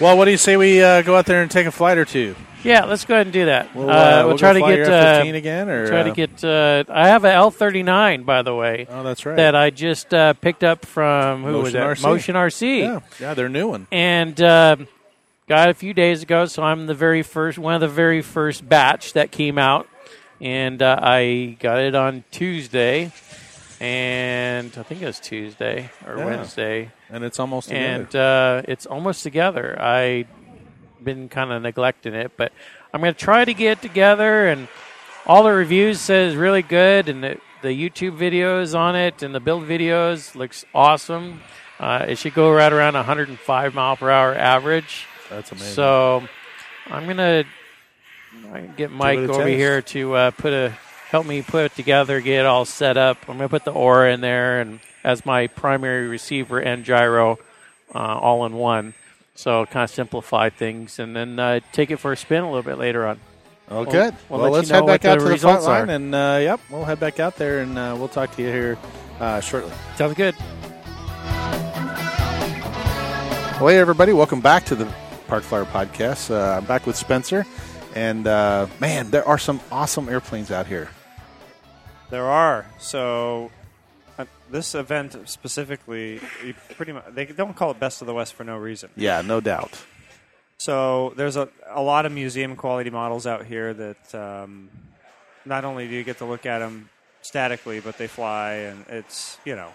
[0.00, 2.04] well, what do you say we uh, go out there and take a flight or
[2.04, 2.36] two?
[2.64, 3.72] Yeah, let's go ahead and do that.
[3.74, 6.10] We'll, uh, uh, we'll we'll try to get your uh, F-15 again, or try to
[6.10, 6.44] uh, get.
[6.44, 9.36] Uh, I have an L thirty nine, by the way, Oh, that's right.
[9.36, 11.96] that I just uh, picked up from who was Motion that?
[11.96, 12.02] RC.
[12.02, 12.78] Motion RC.
[12.80, 13.86] yeah, yeah, they're new one.
[13.92, 14.76] and uh,
[15.48, 16.44] got it a few days ago.
[16.46, 19.88] So I'm the very first, one of the very first batch that came out,
[20.40, 23.12] and uh, I got it on Tuesday,
[23.80, 26.24] and I think it was Tuesday or Yeah.
[26.26, 27.84] Wednesday, and it's almost together.
[28.02, 29.76] and uh, it's almost together.
[29.80, 30.26] I
[31.02, 32.52] been kind of neglecting it, but
[32.92, 34.48] I'm going to try to get it together.
[34.48, 34.66] And
[35.26, 39.40] all the reviews says really good, and the, the YouTube videos on it and the
[39.40, 41.40] build videos looks awesome.
[41.78, 45.06] Uh, it should go right around 105 mile per hour average.
[45.30, 45.74] That's amazing.
[45.74, 46.26] So
[46.86, 47.44] I'm gonna
[48.76, 49.48] get Mike over test.
[49.48, 50.70] here to uh, put a
[51.10, 53.18] help me put it together, get it all set up.
[53.28, 57.38] I'm gonna put the aura in there and as my primary receiver and gyro
[57.94, 58.94] uh, all in one.
[59.34, 62.62] So kind of simplify things and then uh, take it for a spin a little
[62.64, 63.20] bit later on.
[63.70, 64.14] Oh, We'll- good.
[64.28, 65.78] we'll Well, let let's know head back what the out to the front results are.
[65.80, 68.48] line, and uh, yep, we'll head back out there, and uh, we'll talk to you
[68.48, 68.78] here
[69.20, 69.72] uh, shortly.
[69.96, 70.34] Sounds good.
[73.60, 74.86] Well, hey, everybody, welcome back to the
[75.28, 76.30] Park Flyer Podcast.
[76.30, 77.46] Uh, I'm back with Spencer,
[77.94, 80.88] and uh, man, there are some awesome airplanes out here.
[82.08, 82.64] There are.
[82.78, 83.50] So
[84.18, 88.32] uh, this event specifically, you pretty much they don't call it Best of the West
[88.34, 88.88] for no reason.
[88.96, 89.78] Yeah, no doubt.
[90.56, 94.70] So there's a, a lot of museum quality models out here that um,
[95.44, 96.88] not only do you get to look at them
[97.20, 99.68] statically, but they fly, and it's you know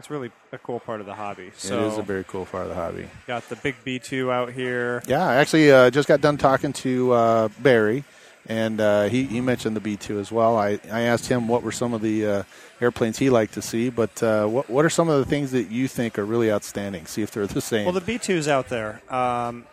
[0.00, 1.52] it's really a cool part of the hobby.
[1.56, 3.06] So it is a very cool part of the hobby.
[3.26, 5.02] got the big B two out here.
[5.06, 8.04] Yeah, I actually uh, just got done talking to uh, Barry,
[8.46, 10.56] and uh, he, he mentioned the B 2 as well.
[10.56, 12.42] I, I asked him what were some of the uh,
[12.80, 15.70] airplanes he liked to see, but uh, what, what are some of the things that
[15.70, 17.06] you think are really outstanding?
[17.06, 17.84] See if they're the same.
[17.84, 19.02] Well, the B 2's out there.
[19.12, 19.66] Um,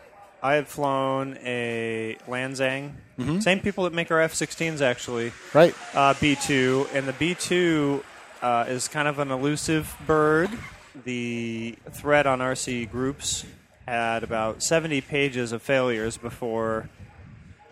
[0.44, 2.92] I had flown a Lanxiang.
[3.42, 5.32] Same people that make our F 16s, actually.
[5.54, 5.74] right?
[5.96, 8.04] uh, B2, and the B2
[8.42, 10.50] uh, is kind of an elusive bird.
[11.06, 13.46] The thread on RC groups
[13.88, 16.90] had about 70 pages of failures before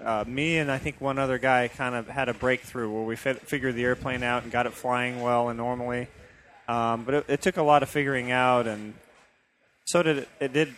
[0.04, 3.16] uh, me and I think one other guy kind of had a breakthrough where we
[3.16, 6.08] fi- figured the airplane out and got it flying well and normally.
[6.68, 8.94] Um, but it, it took a lot of figuring out, and
[9.86, 10.76] so did it, it did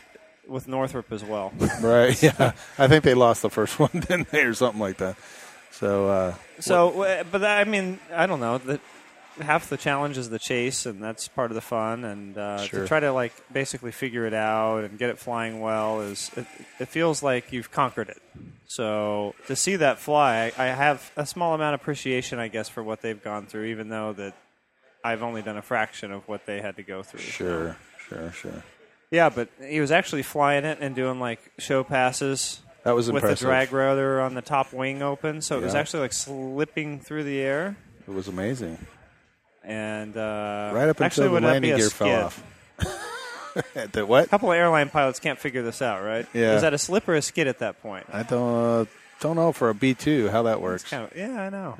[0.47, 1.51] with Northrop as well.
[1.81, 2.21] Right.
[2.23, 2.53] Yeah.
[2.77, 5.17] I think they lost the first one, didn't they, or something like that.
[5.71, 8.57] So, uh, So, uh, but that, I mean, I don't know.
[8.59, 8.79] That
[9.39, 12.03] half the challenge is the chase, and that's part of the fun.
[12.03, 12.81] And uh, Sure.
[12.81, 16.45] to try to like basically figure it out and get it flying well is it,
[16.79, 18.21] it feels like you've conquered it.
[18.67, 22.67] So to see that fly, I, I have a small amount of appreciation, I guess,
[22.69, 24.35] for what they've gone through, even though that
[25.03, 27.21] I've only done a fraction of what they had to go through.
[27.21, 27.77] sure,
[28.09, 28.63] sure, sure.
[29.09, 33.29] Yeah, but he was actually flying it and doing like show passes That was impressive.
[33.29, 36.99] with the drag rotor on the top wing open, so it was actually like slipping
[36.99, 37.77] through the air.
[38.05, 38.77] It was amazing.
[39.67, 41.93] And uh, Right up actually until the landing gear skid?
[41.93, 42.43] fell off.
[43.91, 44.25] the what?
[44.25, 46.25] A couple of airline pilots can't figure this out, right?
[46.33, 46.55] Yeah.
[46.55, 48.07] Is that a slip or a skid at that point?
[48.11, 48.85] I don't uh,
[49.19, 50.83] don't know for a B two how that works.
[50.85, 51.77] Kind of, yeah, I know.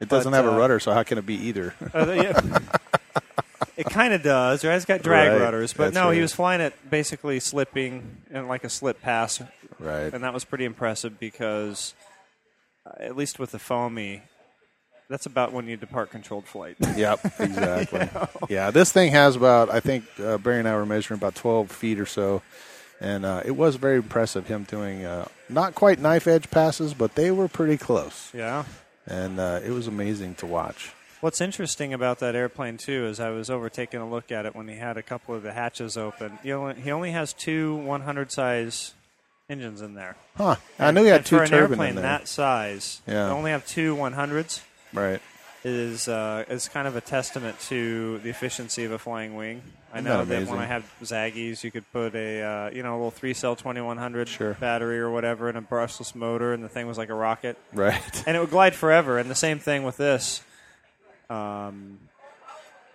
[0.00, 1.74] It doesn't but, have a uh, rudder, so how can it be either?
[1.94, 2.38] Yeah.
[3.76, 4.74] it kind of does, right?
[4.74, 6.14] It's got drag Right, rudders, but that's no, right.
[6.14, 9.40] he was flying it basically slipping in like a slip pass,
[9.78, 10.12] right.
[10.12, 11.94] and that was pretty impressive because,
[12.86, 14.22] uh, at least with the foamy,
[15.08, 16.76] that's about when you depart controlled flight.
[16.96, 18.08] Yep, exactly.
[18.48, 21.70] Yeah, this thing has about, I think uh, Barry and I were measuring about 12
[21.70, 22.42] feet or so.
[23.00, 27.14] And uh, it was very impressive, him doing uh, not quite knife edge passes, but
[27.16, 28.30] they were pretty close.
[28.32, 28.64] yeah.
[29.06, 30.92] And uh, it was amazing to watch.
[31.20, 34.54] What's interesting about that airplane too is I was over taking a look at it
[34.54, 36.38] when he had a couple of the hatches open.
[36.42, 38.94] He only, he only has two 100 size
[39.50, 40.16] engines in there.
[40.36, 40.56] Huh.
[40.78, 42.02] I knew he had And two for an airplane in there.
[42.04, 43.02] that size.
[43.06, 43.30] Yeah.
[43.30, 44.60] only have two 100s
[44.94, 45.20] right.
[45.64, 49.62] is uh, is kind of a testament to the efficiency of a flying wing.
[49.92, 52.82] I Isn't know that that, when I had Zagis, you could put a uh, you
[52.82, 54.54] know a little three cell 2100 Sure.
[54.54, 58.24] battery or whatever in a brushless motor, and the thing was like a rocket Right.
[58.26, 59.18] and it would glide forever.
[59.18, 60.42] And the same thing with this.
[61.30, 61.98] Um,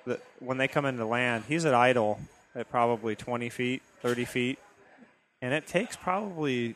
[0.05, 2.19] the, when they come into land, he's at idle
[2.55, 4.59] at probably 20 feet, 30 feet,
[5.41, 6.76] and it takes probably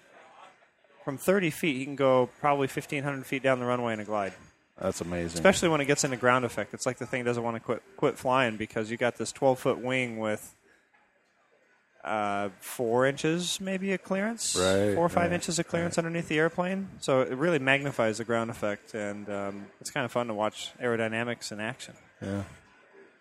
[1.03, 1.77] from 30 feet.
[1.77, 4.33] He can go probably 1,500 feet down the runway in a glide.
[4.79, 5.35] That's amazing.
[5.35, 7.83] Especially when it gets into ground effect, it's like the thing doesn't want to quit
[7.95, 10.55] quit flying because you got this 12 foot wing with
[12.03, 16.27] uh, four inches, maybe a clearance, Right, four or five right, inches of clearance underneath
[16.27, 16.89] the airplane.
[16.99, 20.71] So it really magnifies the ground effect, and um, it's kind of fun to watch
[20.81, 21.93] aerodynamics in action.
[22.21, 22.43] Yeah.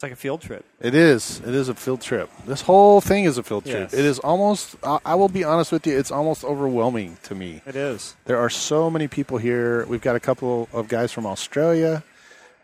[0.03, 0.65] It's like a field trip.
[0.81, 1.39] It is.
[1.47, 2.29] It is a field trip.
[2.45, 3.93] This whole thing is a field trip.
[3.93, 3.95] Yes.
[3.95, 4.75] It is almost.
[4.83, 5.97] I will be honest with you.
[5.97, 7.63] It's almost overwhelming to me.
[7.67, 8.17] It is.
[8.25, 9.87] There are so many people here.
[9.87, 12.03] We've got a couple of guys from Australia.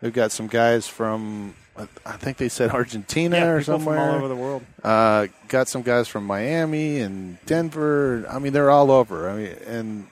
[0.01, 1.55] We've got some guys from.
[1.77, 3.95] I- I think they said Argentina Yeah, or people somewhere.
[3.99, 4.63] from all over the world.
[4.83, 8.25] Uh, got some guys from Miami and Denver.
[8.29, 9.29] I mean, they're all over.
[9.29, 10.07] I mean, and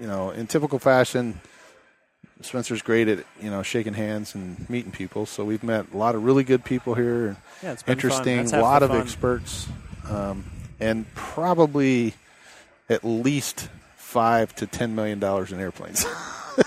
[0.00, 1.42] you know, in typical fashion,
[2.42, 5.26] Spencer's great at you know shaking hands and meeting people.
[5.26, 7.36] So we've met a lot of really good people here.
[7.62, 7.92] Yeah, it's been.
[7.92, 9.00] Interesting, a lot of fun.
[9.00, 9.68] experts,
[10.08, 10.44] um,
[10.78, 12.14] and probably
[12.88, 16.04] at least five to ten million dollars in airplanes.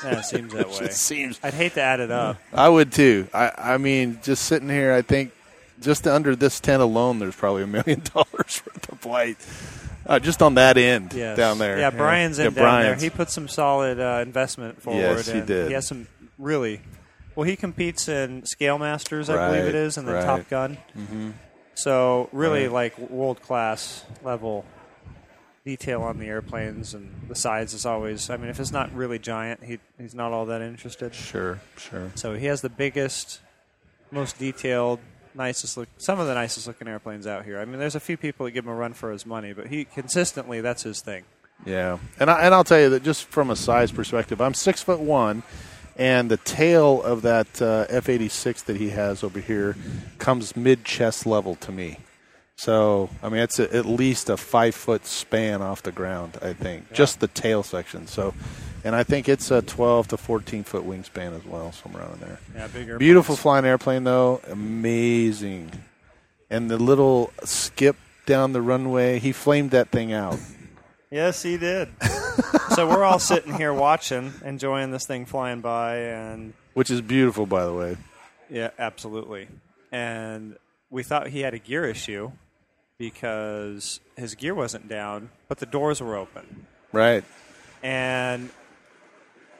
[0.03, 0.85] Yeah, it seems that way.
[0.85, 1.39] it seems.
[1.43, 2.37] I'd hate to add it up.
[2.53, 3.27] I would too.
[3.33, 5.31] I, I mean, just sitting here, I think
[5.81, 9.37] just under this tent alone, there's probably a million dollars worth of flight.
[10.05, 11.37] Uh, just on that end Yes.
[11.37, 11.79] down there.
[11.79, 13.01] Yeah, Brian's in yeah, down Brian's.
[13.01, 13.09] there.
[13.09, 14.99] He put some solid uh, investment forward.
[14.99, 15.67] Yes, he and did.
[15.67, 16.81] He has some really.
[17.35, 20.23] Well, he competes in Scale Masters, I believe it is, and then right.
[20.25, 20.77] Top Gun.
[20.97, 21.31] Mm-hmm.
[21.75, 22.71] So really, Right.
[22.71, 24.65] like world class level
[25.65, 28.29] detail on the airplanes and the sides is always.
[28.29, 31.15] I mean, if it's not really giant, he he's not all that interested.
[31.15, 32.11] Sure, sure.
[32.15, 33.39] So he has the biggest,
[34.11, 34.99] most detailed,
[35.35, 35.89] nicest look.
[35.97, 37.59] Some of the nicest looking airplanes out here.
[37.59, 39.67] I mean, there's a few people that give him a run for his money, but
[39.67, 41.23] he consistently that's his thing.
[41.65, 44.81] Yeah, and I, and I'll tell you that just from a size perspective, I'm six
[44.81, 45.43] foot one,
[45.95, 49.75] and the tail of that uh, F86 that he has over here
[50.17, 51.99] comes mid chest level to me.
[52.55, 56.37] So I mean, it's a, at least a five foot span off the ground.
[56.41, 58.07] I think just the tail section.
[58.07, 58.33] So,
[58.83, 62.39] and I think it's a 12 to 14 foot wingspan as well, somewhere around there.
[62.55, 62.97] Yeah, bigger.
[62.97, 65.71] Beautiful flying airplane though, amazing,
[66.49, 70.39] and the little skip down the runway, he flamed that thing out.
[71.11, 71.89] Yes, he did.
[72.75, 77.45] so we're all sitting here watching, enjoying this thing flying by, and which is beautiful,
[77.45, 77.97] by the way.
[78.49, 79.47] yeah, absolutely.
[79.91, 80.57] And
[80.89, 82.31] we thought he had a gear issue
[82.97, 86.65] because his gear wasn't down, but the doors were open.
[86.91, 87.23] Right.
[87.83, 88.49] and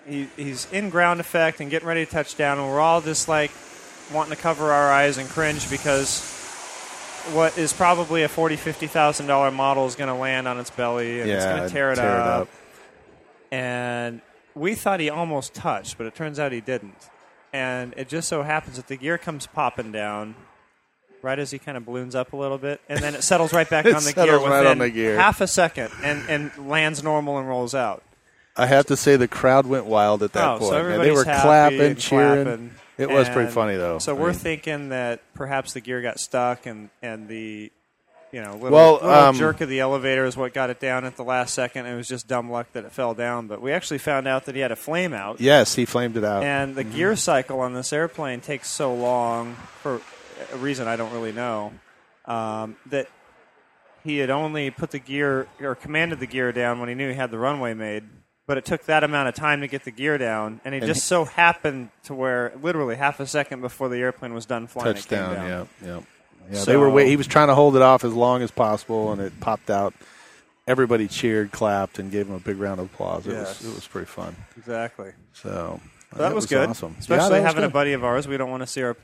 [0.08, 3.28] he, he's in ground effect and getting ready to touch down, and we're all just
[3.28, 3.52] like
[4.14, 6.30] wanting to cover our eyes and cringe because
[7.32, 10.70] what is probably a forty, fifty thousand dollar model is going to land on its
[10.70, 12.42] belly and it's going to tear, it, tear it up.
[12.42, 12.50] up.
[13.52, 14.22] And
[14.56, 17.10] we thought he almost touched, but it turns out he didn't.
[17.54, 20.36] And it just so happens that the gear comes popping down.
[21.22, 23.70] Right as he kind of balloons up a little bit, and then it settles right
[23.70, 25.16] back on the gear settles within right on the gear.
[25.16, 28.04] half a second, and, and lands normal and rolls out.
[28.56, 30.70] I have to say the crowd went wild at that Oh, point.
[30.72, 32.44] so everybody's they were clapping, and cheering.
[32.46, 32.72] clapping.
[32.98, 33.98] It was pretty funny though.
[34.00, 37.72] So we're mean, thinking that perhaps the gear got stuck and, and the
[38.32, 41.04] you know little, Well, little um, jerk of the elevator is what got it down
[41.04, 41.88] at the last second.
[41.88, 43.48] It was just dumb luck that it fell down.
[43.48, 46.24] But we actually found out that he had a flame out, yes, he flamed it
[46.24, 46.44] out.
[46.44, 50.00] and the gear cycle on this airplane takes so long for
[50.54, 51.74] a reason I don't really know
[52.26, 53.08] um, that
[54.04, 57.16] he had only put the gear or commanded the gear down when he knew he
[57.16, 58.04] had the runway made.
[58.46, 60.88] But it took that amount of time to get the gear down, and it And
[60.88, 64.98] just so happened to where literally half a second before the airplane was done flying,
[64.98, 65.48] it came down.
[65.48, 66.00] Yeah, yeah.
[66.52, 66.90] Yeah, So- they were.
[66.90, 69.70] Wait, he was trying to hold it off as long as possible, and it popped
[69.70, 69.94] out.
[70.68, 73.28] Everybody cheered, clapped, and gave him a big round of applause.
[73.28, 73.60] It Yes.
[73.62, 74.36] was it was pretty fun.
[74.58, 75.12] Exactly.
[75.34, 75.80] So
[76.12, 78.28] So that it was, good, Awesome, especially Yeah, that was having a buddy of ours.
[78.28, 78.96] We don't want to see our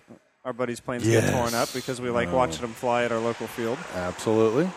[0.45, 1.25] our buddies' planes Yes.
[1.25, 2.35] get torn up because we like No.
[2.35, 3.77] watching them fly at our local field.
[3.95, 4.69] Absolutely.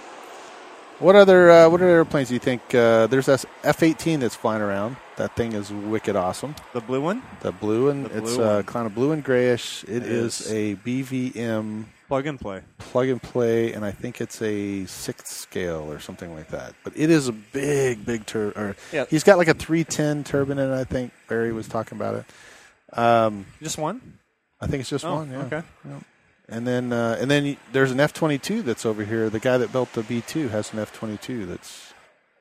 [1.03, 2.63] What other uh, what other airplanes do you think?
[2.75, 4.97] Uh, there's this F-18 that's flying around.
[5.17, 6.55] That thing is wicked awesome.
[6.75, 9.83] The blue one, The blue and The it's blue uh, kind of blue and grayish.
[9.85, 10.53] It is, is.
[10.53, 12.63] a BVM plug and play.
[12.79, 16.75] plug and play, and I think it's a sixth scale or something like that.
[16.85, 18.53] But it is a big, big tur.
[18.55, 19.07] Or Yeah.
[19.11, 20.81] he's got like a 310 turbine in it.
[20.81, 22.99] I think Barry was talking about it.
[22.99, 24.19] Um, Just one.
[24.61, 25.31] I think it's just Oh, one.
[25.33, 25.39] Yeah.
[25.47, 25.63] okay.
[25.85, 25.99] Yeah.
[26.53, 29.31] And then uh, and then there's an F-22 that's over here.
[29.31, 31.93] The guy that built the B2 has an F-22 that's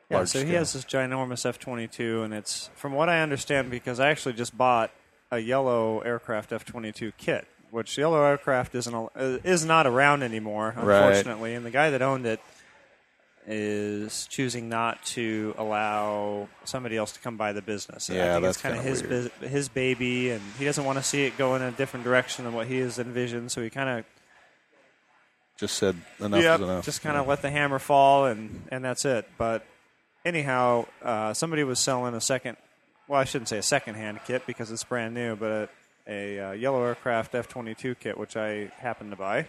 [0.10, 3.72] Yeah, so he has this ginormous F twenty two, and it's from what I understand
[3.72, 4.92] because I actually just bought
[5.32, 9.08] a yellow aircraft F twenty two kit, which yellow aircraft isn't uh,
[9.46, 11.08] is not around anymore, Right.
[11.08, 11.54] unfortunately.
[11.56, 12.42] And the guy that owned it
[13.48, 18.10] is choosing not to allow somebody else to come by the business.
[18.10, 20.98] And Yeah, I think that's it's kind of his his baby, and he doesn't want
[21.00, 23.52] to see it go in a different direction than what he has envisioned.
[23.52, 24.06] So he kind of
[25.58, 26.86] just said enough Yep, is enough.
[26.86, 29.28] Just kind of let the hammer fall, and and that's it.
[29.38, 29.66] But
[30.26, 32.58] anyhow, uh, somebody was selling a second.
[33.08, 35.70] Well, I shouldn't say a second-hand kit because it's brand new, but
[36.08, 39.48] a, a uh, yellow aircraft F-22 kit, which I happened to buy.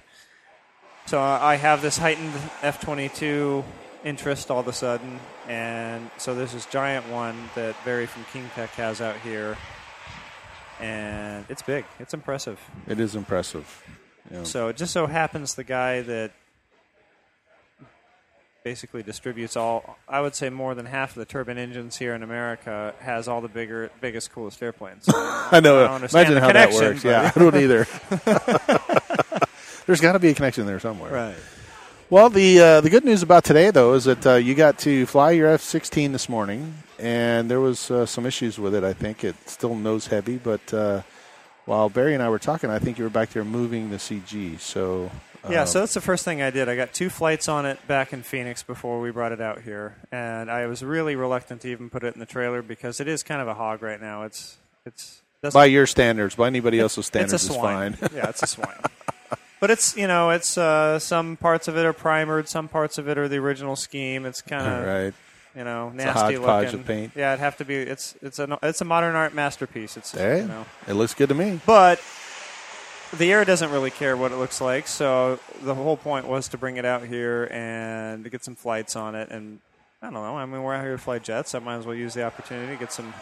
[1.06, 2.32] so I have this heightened
[2.62, 3.62] F twenty two
[4.04, 8.68] interest all of a sudden, and so there's this giant one that Barry from KingTech
[8.70, 9.56] has out here,
[10.80, 11.84] and it's big.
[11.98, 12.60] It's impressive.
[12.86, 13.82] It is impressive.
[14.30, 14.44] Yeah.
[14.44, 16.32] So it just so happens the guy that
[18.64, 22.22] basically distributes all I would say more than half of the turbine engines here in
[22.22, 25.04] America has all the bigger biggest coolest airplanes.
[25.08, 25.84] I know.
[25.84, 27.04] I Imagine how that works.
[27.04, 27.86] Yeah, I don't either.
[29.86, 31.12] There's got to be a connection there somewhere.
[31.12, 31.34] right.
[32.12, 35.06] Well, the uh, the good news about today though is that uh, you got to
[35.06, 38.84] fly your F-16 this morning, and there was uh, some issues with it.
[38.84, 41.00] I think it still nose heavy, but uh,
[41.64, 44.60] while Barry and I were talking, I think you were back there moving the CG.
[44.60, 45.10] So
[45.48, 46.68] Yeah, uh, so that's the first thing I did.
[46.68, 49.96] I got two flights on it back in Phoenix before we brought it out here,
[50.12, 53.22] and I was really reluctant to even put it in the trailer because it is
[53.22, 54.24] kind of a hog right now.
[54.24, 55.22] It's it's
[55.54, 57.94] by your standards, by anybody else's standards, it's a swine.
[57.94, 58.10] fine.
[58.14, 58.76] yeah, it's a swine.
[59.62, 63.08] But it's you know it's uh, some parts of it are primered, some parts of
[63.08, 64.26] it are the original scheme.
[64.26, 65.14] It's kind of right.
[65.54, 66.80] you know a nasty looking.
[66.80, 67.12] of paint.
[67.14, 67.76] Yeah, it'd have to be.
[67.76, 69.96] It's it's a it's a modern art masterpiece.
[69.96, 70.66] It's Hey, you know.
[70.88, 71.60] it looks good to me.
[71.64, 72.02] But
[73.16, 76.58] the air doesn't really care what it looks like, so the whole point was to
[76.58, 79.30] bring it out here and to get some flights on it.
[79.30, 79.60] And
[80.02, 80.38] I don't know.
[80.38, 81.54] I mean, we're out here to fly jets.
[81.54, 83.14] I might as well use the opportunity to get some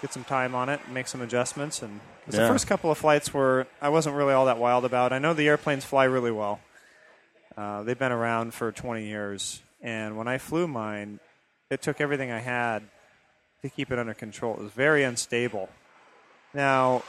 [0.00, 1.82] get some time on it, make some adjustments.
[1.82, 2.42] And 'cause Yeah.
[2.42, 5.12] the first couple of flights were I wasn't really all that wild about.
[5.12, 6.60] I know the airplanes fly really well.
[7.56, 11.18] Uh, they've been around for 20 years, and when I flew mine,
[11.70, 12.84] it took everything I had
[13.62, 14.54] to keep it under control.
[14.54, 15.68] It was very unstable.
[16.54, 17.02] Now,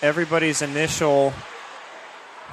[0.00, 1.34] everybody's initial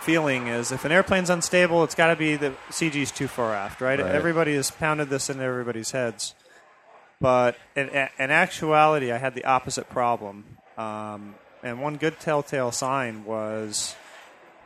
[0.01, 3.81] feeling is if an airplane's unstable, it's got to be the CG's too far aft,
[3.81, 3.99] right?
[3.99, 4.13] Right.
[4.15, 6.35] Everybody has pounded this into everybody's heads.
[7.21, 10.45] But in, in actuality, I had the opposite problem.
[10.77, 13.95] Um, and one good telltale sign was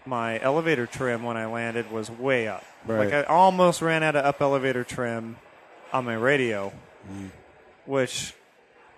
[0.06, 2.64] my elevator trim when I landed was way up.
[2.86, 3.06] Right.
[3.06, 5.38] Like I almost ran out of up elevator trim
[5.92, 6.74] on my radio,
[7.86, 8.34] which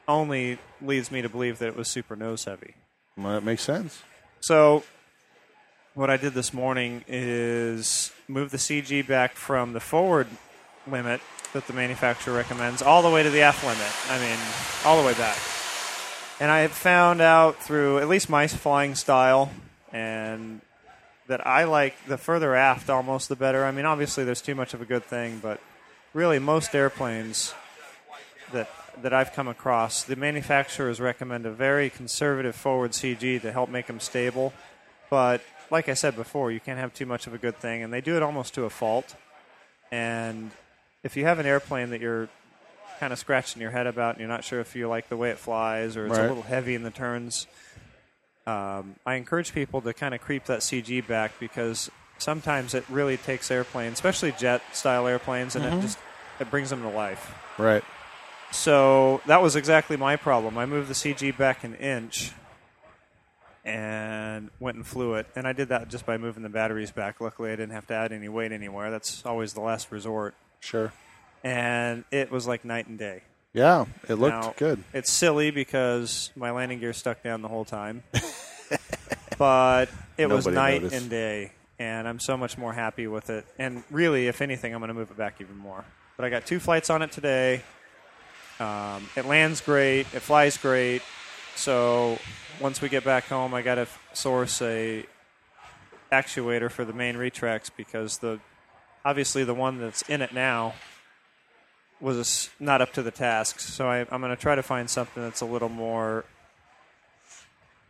[0.07, 2.75] only leads me to believe that it was super nose heavy.
[3.17, 4.03] Well, that makes sense.
[4.41, 4.83] So,
[5.93, 10.27] what I did this morning is move the CG back from the forward
[10.85, 11.21] limit
[11.55, 13.87] that the manufacturer recommends all the way to the aft limit.
[14.09, 14.37] I mean,
[14.83, 15.37] all the way back.
[16.41, 19.49] And I have found out through at least my flying style
[19.93, 20.59] and
[21.27, 23.63] that I like the further aft almost the better.
[23.63, 25.61] I mean, obviously there's too much of a good thing, but
[26.13, 27.53] really most airplanes
[28.51, 28.69] that
[29.01, 33.87] that I've come across, the manufacturers recommend a very conservative forward CG to help make
[33.87, 34.53] them stable.
[35.09, 35.41] But
[35.71, 38.01] like I said before, you can't have too much of a good thing, and they
[38.01, 39.15] do it almost to a fault.
[39.91, 40.51] And
[41.05, 42.27] if you have an airplane that you're
[42.99, 45.29] kind of scratching your head about, and you're not sure if you like the way
[45.29, 46.25] it flies or it's Right.
[46.25, 47.45] a little heavy in the turns,
[48.47, 53.17] um, I encourage people to kind of creep that CG back because sometimes it really
[53.17, 55.99] takes airplanes, especially jet style airplanes, and it just
[56.39, 57.33] it brings them to life.
[57.59, 57.83] Right.
[58.51, 60.57] So that was exactly my problem.
[60.57, 62.31] I moved the CG back an inch
[63.63, 65.27] and went and flew it.
[65.35, 67.19] And I did that just by moving the batteries back.
[67.21, 68.91] Luckily, I didn't have to add any weight anywhere.
[68.91, 70.35] That's always the last resort.
[70.59, 70.93] Sure.
[71.43, 73.21] And it was like night and day.
[73.53, 74.83] Yeah, it looked Now, good.
[74.93, 78.03] It's silly because my landing gear stuck down the whole time.
[79.37, 81.01] but it was night noticed.
[81.01, 81.51] and day.
[81.79, 83.45] And I'm so much more happy with it.
[83.57, 85.85] And really, if anything, I'm going to move it back even more.
[86.17, 87.61] But I got two flights on it today.
[88.59, 90.01] Um, it lands great.
[90.13, 91.01] It flies great.
[91.55, 92.17] So
[92.59, 95.05] once we get back home, I got to source a
[96.11, 98.39] actuator for the main retracts because the
[99.05, 100.73] obviously the one that's in it now
[102.01, 103.59] was not up to the task.
[103.61, 106.25] So I, I'm going to try to find something that's a little more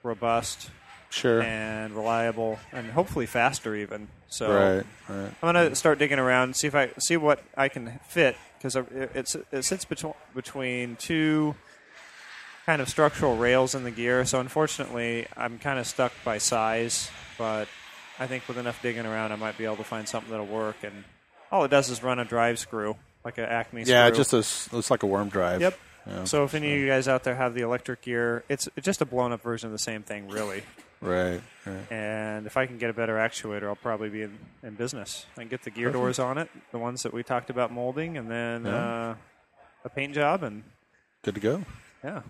[0.04, 0.70] robust
[1.10, 1.42] Sure.
[1.42, 4.10] and reliable, and hopefully faster even.
[4.28, 4.86] So Right.
[5.08, 5.32] Right.
[5.42, 8.76] I'm going to start digging around, see if I see what I can fit because
[8.76, 11.56] it's it sits between between two
[12.66, 14.26] kind of structural rails in the gear.
[14.26, 17.70] So unfortunately, I'm kind of stuck by size, but
[18.20, 20.78] I think with enough digging around, I might be able to find something that'll work.
[20.84, 21.04] And
[21.52, 23.94] all it does is run a drive screw, like an Acme screw.
[23.94, 24.24] Yeah, screw.
[24.24, 25.62] just looks like a worm drive.
[25.62, 25.80] Yep.
[26.08, 26.24] Yeah.
[26.26, 29.06] So if any of you guys out there have the electric gear, it's just a
[29.06, 30.64] blown up version of the same thing, really.
[31.02, 31.42] Right.
[31.66, 31.92] Right.
[31.92, 35.26] And if I can get a better actuator, I'll probably be in, in business.
[35.36, 38.18] I can get the gear doors on it, the ones that we talked about molding,
[38.18, 38.76] and then Yeah.
[39.12, 39.16] uh,
[39.84, 40.64] a paint job, and
[41.24, 41.64] Good to go.
[42.04, 42.22] yeah,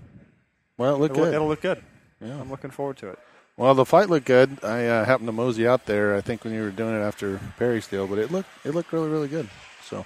[0.77, 1.33] Well, it looked it'll, good.
[1.35, 1.83] it'll look good.
[2.21, 2.39] yeah.
[2.39, 3.19] I'm looking forward to it.
[3.57, 4.59] Well, the fight looked good.
[4.63, 6.15] I uh, happened to mosey out there.
[6.15, 8.91] I think when you were doing it after Perry's deal, but it looked it looked
[8.91, 9.49] really really good.
[9.83, 10.05] So,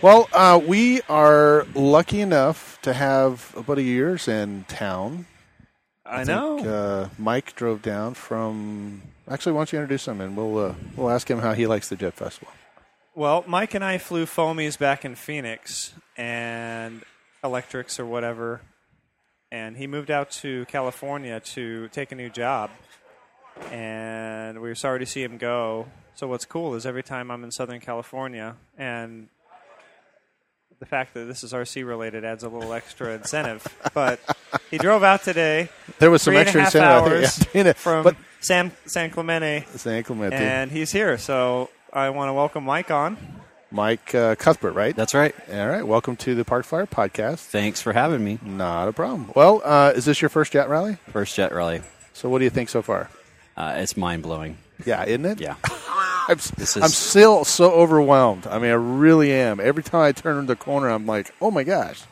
[0.00, 5.26] well, uh, we are lucky enough to have a buddy of yours in town.
[6.06, 6.58] I, think, know.
[6.58, 9.02] Uh, Mike drove down from.
[9.28, 11.88] Actually, why don't you introduce him and we'll uh, we'll ask him how he likes
[11.88, 12.52] the Jet Festival.
[13.14, 17.02] Well, Mike and I flew foamies back in Phoenix and
[17.42, 18.60] electrics or whatever,
[19.52, 22.70] and he moved out to California to take a new job.
[23.70, 25.86] And we were sorry to see him go.
[26.14, 29.28] So what's cool is every time I'm in Southern California, and
[30.78, 33.66] the fact that this is RC related adds a little extra incentive.
[33.94, 34.18] but
[34.70, 36.90] he drove out today There was some three and a extra incentive.
[36.90, 40.36] I hours think, yeah, from but San San Clemente, San Clemente.
[40.36, 41.18] and he's here.
[41.18, 43.18] So I want to welcome Mike on.
[43.70, 44.94] Mike uh, Cuthbert, right?
[44.96, 45.34] That's right.
[45.52, 45.86] All right.
[45.86, 47.38] Welcome to the Park Flyer podcast.
[47.38, 48.38] Thanks for having me.
[48.42, 49.30] Not a problem.
[49.36, 50.96] Well, uh, is this your first jet rally?
[51.12, 51.82] First jet rally.
[52.12, 53.08] So, what do you think so far?
[53.56, 54.58] Uh, it's mind blowing.
[54.84, 55.40] Yeah, isn't it?
[55.40, 55.54] Yeah.
[56.28, 58.46] I'm, This I'm still so overwhelmed.
[58.46, 59.60] I mean, I really am.
[59.60, 62.02] Every time I turn the corner, I'm like, oh my gosh.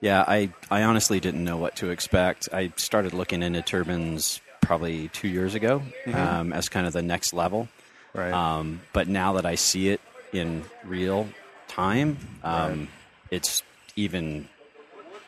[0.00, 2.48] Yeah, I, I honestly didn't know what to expect.
[2.52, 5.82] I started looking into turbines probably two years ago
[6.12, 7.68] um, as kind of the next level.
[8.12, 8.32] Right.
[8.32, 10.00] Um, but now that I see it
[10.32, 11.28] in real
[11.68, 12.88] time, um,
[13.30, 13.62] it's
[13.96, 14.48] even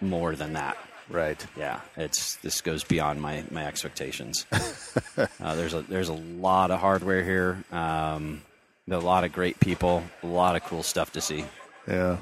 [0.00, 0.76] more than that.
[1.10, 1.44] right.
[1.56, 4.46] Yeah, it's this goes beyond my, my expectations.
[4.52, 7.62] uh, there's a there's a lot of hardware here.
[7.72, 8.42] Um,
[8.90, 10.02] a lot of great people.
[10.22, 11.44] A lot of cool stuff to see.
[11.86, 12.16] Yeah.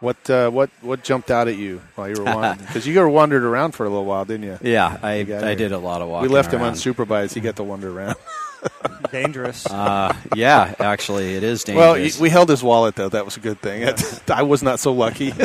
[0.00, 2.58] What uh, what what jumped out at you while you were wandering?
[2.66, 4.58] Because you were wandered around for a little while, didn't you?
[4.62, 5.56] Yeah, I got I here.
[5.56, 6.28] did a lot of walking.
[6.30, 7.34] we left him unsupervised.
[7.34, 8.14] He got to wander around.
[9.12, 9.66] Dangerous.
[9.66, 11.82] Uh, yeah, actually, it is dangerous.
[11.82, 13.08] well, y- we held his wallet though.
[13.08, 13.88] That was a good thing.
[14.28, 15.32] I was not so lucky.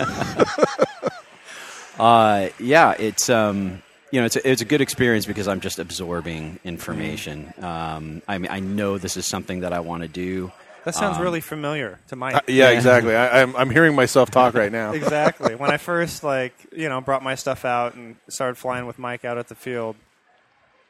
[2.00, 5.80] uh, yeah, it's um, you know, it's a, it's a good experience because I'm just
[5.80, 7.54] absorbing information.
[7.62, 10.52] Um, I mean, I know this is something that I want to do.
[10.86, 12.36] That sounds Um, really familiar to Mike.
[12.36, 13.16] Uh, yeah, exactly.
[13.16, 14.92] I, I'm I'm hearing myself talk right now.
[14.92, 15.56] exactly.
[15.56, 19.24] When I first like you know brought my stuff out and started flying with Mike
[19.24, 19.96] out at the field,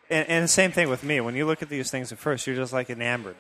[0.10, 1.22] and, and the same thing with me.
[1.22, 3.36] When you look at these things at first, you're just like enamored.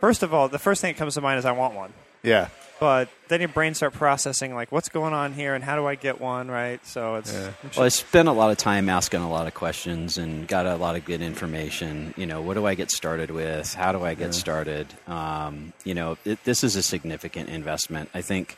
[0.00, 1.92] First of all, the first thing that comes to mind is I want one.
[2.22, 2.48] Yeah.
[2.80, 5.96] But then your brain start processing like what's going on here and how do I
[5.96, 6.84] get one right?
[6.86, 7.50] So it's Yeah.
[7.76, 10.76] Well, I spent a lot of time asking a lot of questions and got a
[10.76, 12.14] lot of good information.
[12.16, 13.74] You know, what do I get started with?
[13.74, 14.86] How do I get started?
[15.08, 18.10] Um, you know, it, this is a significant investment.
[18.14, 18.56] I think,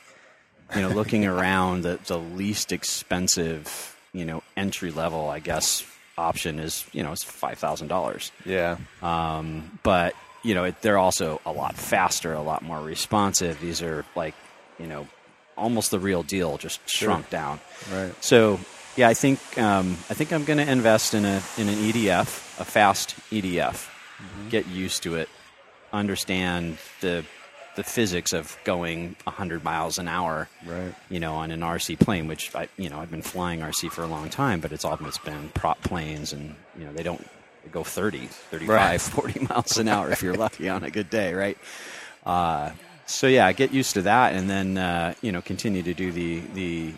[0.75, 5.83] you know, looking around, the, the least expensive, you know, entry level, I guess,
[6.21, 8.31] option is, you know, it's $5,000.
[8.45, 8.77] Yeah.
[9.03, 13.61] Um, but you know, it, they're also a lot faster, a lot more responsive.
[13.61, 14.35] These are like,
[14.79, 15.07] you know,
[15.57, 17.61] almost the real deal, just shrunk down.
[17.93, 18.13] Right.
[18.25, 18.61] So,
[18.97, 22.61] yeah, I think um, I think I'm going to invest in a in an EDF,
[22.61, 23.89] a fast EDF.
[24.51, 25.29] Get used to it,
[25.93, 27.25] understand the
[27.81, 30.49] the physics of going 100 miles an hour.
[30.67, 30.95] Right.
[31.09, 34.03] You know, on an RC plane, which I you know I've been flying RC for
[34.03, 37.27] a long time, but it's almost been prop planes, and you know they don't
[37.65, 39.01] they go 30, 35, Right.
[39.01, 41.57] 40 miles an hour if you're lucky on a good day, right?
[42.25, 42.71] Uh,
[43.07, 46.41] so yeah, get used to that, and then uh, you know continue to do the
[46.55, 46.95] the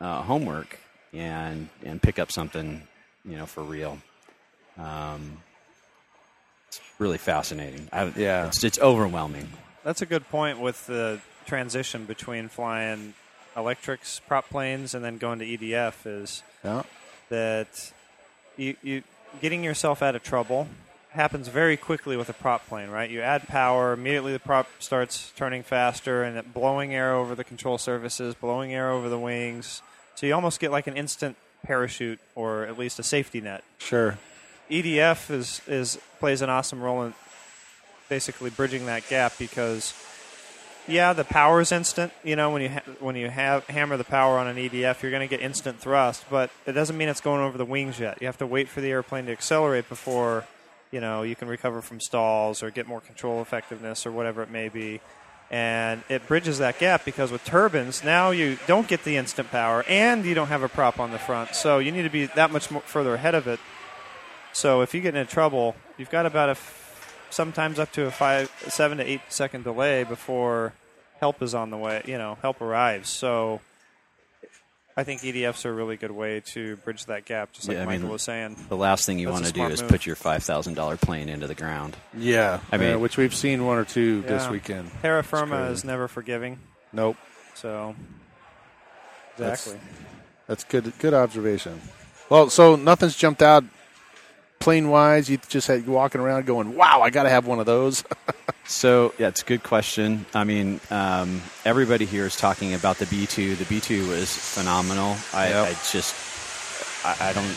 [0.00, 0.78] uh, homework
[1.12, 2.82] and and pick up something
[3.24, 3.98] you know for real.
[4.78, 5.38] Um,
[6.68, 7.88] it's really fascinating.
[7.92, 8.46] I, Yeah.
[8.46, 9.46] it's, it's overwhelming.
[9.84, 13.14] That's a good point with the transition between flying
[13.56, 16.82] electrics prop planes and then going to EDF is Yeah.
[17.28, 17.92] that
[18.56, 19.02] you, you
[19.40, 20.68] getting yourself out of trouble
[21.10, 23.10] happens very quickly with a prop plane, right?
[23.10, 27.44] You add power, immediately the prop starts turning faster and it blowing air over the
[27.44, 29.82] control surfaces, blowing air over the wings.
[30.14, 33.62] So you almost get like an instant parachute or at least a safety net.
[33.78, 34.18] Sure.
[34.70, 37.12] EDF is is plays an awesome role in
[38.08, 39.94] basically bridging that gap because
[40.88, 42.12] yeah, the power is instant.
[42.24, 45.10] You know, when you ha- when you have hammer the power on an EDF, you're
[45.12, 48.18] going to get instant thrust, but it doesn't mean it's going over the wings yet.
[48.20, 50.44] You have to wait for the airplane to accelerate before
[50.90, 54.50] you know you can recover from stalls or get more control effectiveness or whatever it
[54.50, 55.00] may be.
[55.50, 59.84] And it bridges that gap because with turbines, now you don't get the instant power
[59.86, 61.54] and you don't have a prop on the front.
[61.54, 63.60] So you need to be that much more further ahead of it.
[64.54, 66.54] So if you get into trouble, you've got about a
[67.32, 70.72] sometimes up to a five, seven to eight second delay before
[71.18, 72.02] help is on the way.
[72.06, 73.08] You know, help arrives.
[73.08, 73.60] So
[74.96, 77.82] I think EDFs are a really good way to bridge that gap, just like Yeah,
[77.84, 78.56] I Michael mean, was saying.
[78.68, 79.90] The last thing you want to do is move.
[79.90, 81.96] put your five thousand dollar plane into the ground.
[82.16, 82.60] Yeah.
[82.70, 84.90] I mean- Uh, which we've seen one or two this weekend.
[85.00, 86.58] Terra firma is never forgiving.
[86.92, 87.16] Nope.
[87.54, 87.94] So
[89.36, 89.88] That's- exactly.
[90.46, 90.92] That's good.
[90.98, 91.80] Good observation.
[92.28, 93.64] Well, so nothing's jumped out
[94.62, 95.28] plane wise.
[95.28, 98.04] You just had you walking around going, "Wow, I got to have one of those."
[98.64, 100.24] So yeah, it's a good question.
[100.34, 103.56] I mean, um, everybody here is talking about the B two.
[103.56, 105.16] The B two was phenomenal.
[105.34, 105.66] I, Yep.
[105.66, 106.14] I just,
[107.04, 107.54] I, I don't.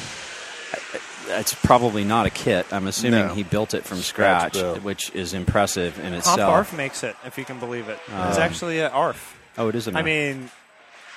[1.40, 2.66] it's probably not a kit.
[2.74, 3.34] I'm assuming No.
[3.36, 6.40] he built it from Scratch scratch, which is impressive in Comp itself.
[6.52, 8.00] ARF makes it, if you can believe it.
[8.08, 9.38] it's Um, actually a ARF.
[9.60, 9.88] Oh, it is.
[9.88, 10.50] An I mean,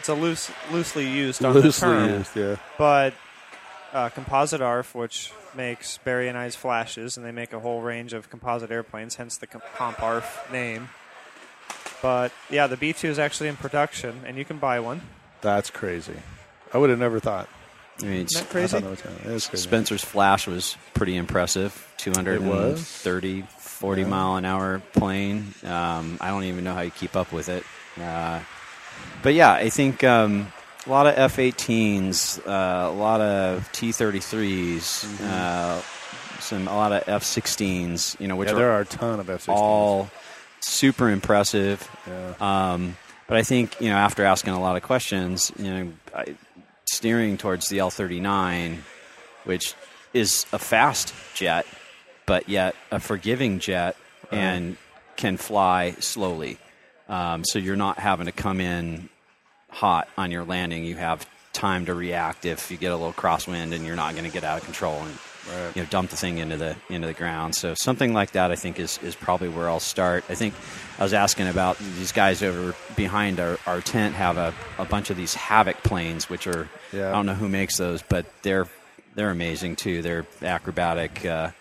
[0.00, 2.56] it's a loose, loosely used on Loosely the term, used, yeah.
[2.76, 3.14] but
[3.94, 8.70] uh, Composite ARF, which makes baryonized flashes, and they make a whole range of composite
[8.70, 10.88] airplanes, hence the Com- Comp ARF name.
[12.00, 15.02] But yeah, the B2 is actually in production, and you can buy one.
[15.42, 16.14] That's crazy.
[16.72, 17.48] I would have never thought.
[18.00, 18.68] I mean, Isn't that crazy?
[18.68, 19.62] thought that was kinda- it is crazy.
[19.68, 21.72] Spencer's flash was pretty impressive.
[21.94, 25.52] It 230, 40 mile an hour plane.
[25.64, 27.64] Um, I don't even know how you keep up with it.
[28.00, 28.40] Uh,
[29.22, 30.52] but yeah, I think um,
[30.88, 35.82] a lot of F-18s, uh, a lot of T-33s, uh,
[36.40, 38.18] some a lot of F-16s.
[38.20, 39.52] You know, which Yeah, are there are a ton of F-16s.
[39.54, 40.10] all
[40.60, 41.88] super impressive.
[42.06, 42.34] Yeah.
[42.72, 46.34] Um, but I think you know after asking a lot of questions, you know, I,
[46.90, 48.78] steering towards the L39,
[49.44, 49.74] which
[50.14, 51.66] is a fast jet,
[52.24, 53.96] but yet a forgiving jet
[54.32, 54.76] and
[55.16, 56.58] can fly slowly.
[57.08, 59.08] Um, so you're not having to come in
[59.70, 60.84] hot on your landing.
[60.84, 64.24] You have time to react if you get a little crosswind and you're not going
[64.24, 65.74] to get out of control and Right.
[65.74, 67.54] you know dump the thing into the into the ground.
[67.54, 70.24] So something like that, I think, is is probably where I'll start.
[70.28, 70.52] I think
[70.98, 75.08] I was asking about these guys over behind our, our tent have a, a bunch
[75.08, 77.08] of these Havoc planes, which are Yeah.
[77.08, 78.66] I don't know who makes those, but they're
[79.14, 80.02] they're amazing too.
[80.02, 81.24] They're acrobatic.
[81.24, 81.52] Uh,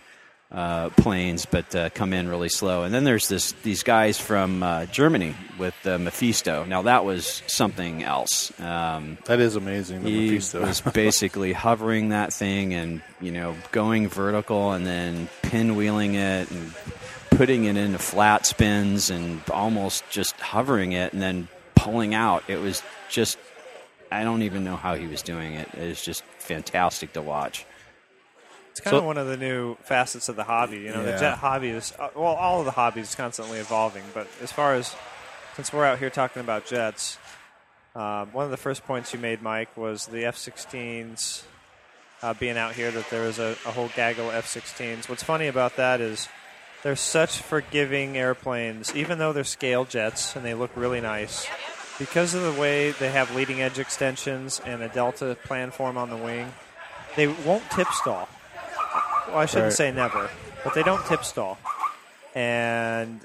[0.52, 2.84] uh, planes, but uh, come in really slow.
[2.84, 6.64] And then there's this these guys from uh, Germany with Mephisto.
[6.66, 8.58] Now that was something else.
[8.60, 10.04] Um, That is amazing.
[10.04, 10.62] The he Mephisto.
[10.62, 16.74] was basically hovering that thing and you know going vertical and then pinwheeling it and
[17.32, 22.44] putting it into flat spins and almost just hovering it and then pulling out.
[22.50, 23.38] It was just
[24.10, 25.68] I don't even know how he was doing it.
[25.74, 27.66] It was just fantastic to watch.
[28.78, 30.78] It's kind of one of the new facets of the hobby.
[30.78, 31.12] You know, Yeah.
[31.14, 34.04] the jet hobby is uh, well, all of the hobbies constantly evolving.
[34.14, 34.96] But as far as
[35.56, 37.18] since we're out here talking about jets,
[37.96, 41.42] um, one of the first points you made, Mike, was the F-16s
[42.22, 42.92] uh, being out here.
[42.92, 45.10] That there is a, a whole gaggle of F-16s.
[45.10, 46.30] What's funny about that is
[46.84, 51.48] they're such forgiving airplanes, even though they're scale jets and they look really nice.
[51.98, 56.18] Because of the way they have leading edge extensions and a delta planform on the
[56.18, 56.54] wing,
[57.16, 58.30] they won't tip stall.
[59.28, 59.74] Well, I shouldn't Right.
[59.74, 60.30] say never,
[60.64, 61.58] but they don't tip stall.
[62.36, 63.22] And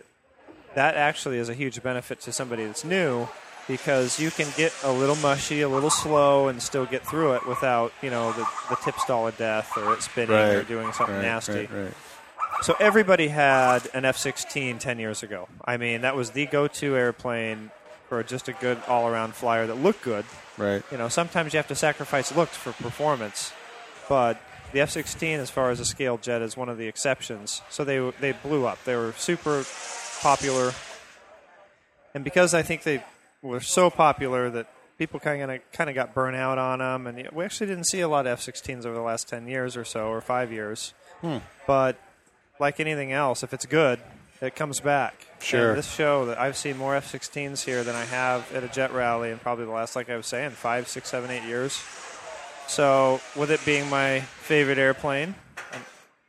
[0.74, 3.28] that actually is a huge benefit to somebody that's new
[3.68, 7.46] because you can get a little mushy, a little slow, and still get through it
[7.46, 11.16] without, you know, the, the tip stall of death or it spinning or doing something
[11.16, 11.52] Right, nasty.
[11.52, 11.94] right, right.
[12.62, 15.48] So everybody had an F 16 10 years ago.
[15.64, 17.70] I mean, that was the go to airplane
[18.08, 20.24] for just a good all around flyer that looked good.
[20.58, 20.82] Right.
[20.92, 23.52] You know, sometimes you have to sacrifice looks for performance,
[24.08, 24.38] but
[24.72, 27.62] the F 16, as far as a scale jet, is one of the exceptions.
[27.68, 28.82] So they, they blew up.
[28.84, 29.64] They were super
[30.20, 30.72] popular.
[32.14, 33.04] And because I think they
[33.42, 34.68] were so popular that
[34.98, 38.00] people kind of kind of got burnt out on them, and we actually didn't see
[38.00, 40.94] a lot of F-16s over the last ten years or so, or five years.
[41.20, 41.38] Hmm.
[41.66, 41.96] But
[42.60, 43.98] like anything else, if it's good,
[44.40, 45.26] it comes back.
[45.40, 45.70] Sure.
[45.70, 48.92] And this show that I've seen more F-16s here than I have at a jet
[48.92, 51.82] rally in probably the last, like I was saying, five, six, seven, eight years.
[52.72, 55.34] So with it being my favorite airplane,
[55.74, 55.80] I'm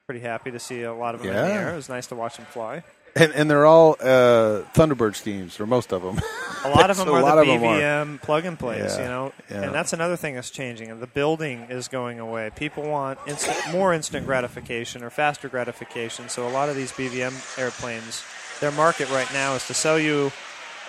[0.08, 1.56] pretty happy to see a lot of them in the Yeah.
[1.56, 1.70] air.
[1.72, 2.84] It was nice to watch them fly.
[3.16, 6.20] And, and they're all uh, Thunderbird schemes, or most of them.
[6.66, 7.80] A lot of them are the 'em are.
[7.80, 9.62] BVM plug and plays, Yeah, you know, yeah.
[9.62, 11.00] and that's another thing that's changing.
[11.00, 12.50] The building is going away.
[12.56, 16.28] People want instant, more instant gratification or faster gratification.
[16.28, 18.24] So a lot of these BVM airplanes,
[18.60, 20.32] their market right now is to sell you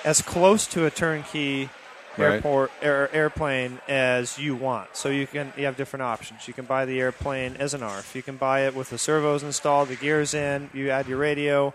[0.05, 1.69] as close to a turnkey
[2.17, 2.35] Right.
[2.35, 4.97] airport air, airplane as you want.
[4.97, 6.47] So you can you have different options.
[6.47, 8.15] You can buy the airplane as an ARF.
[8.15, 10.71] You can buy it with the servos installed, the gears in.
[10.73, 11.75] You add your radio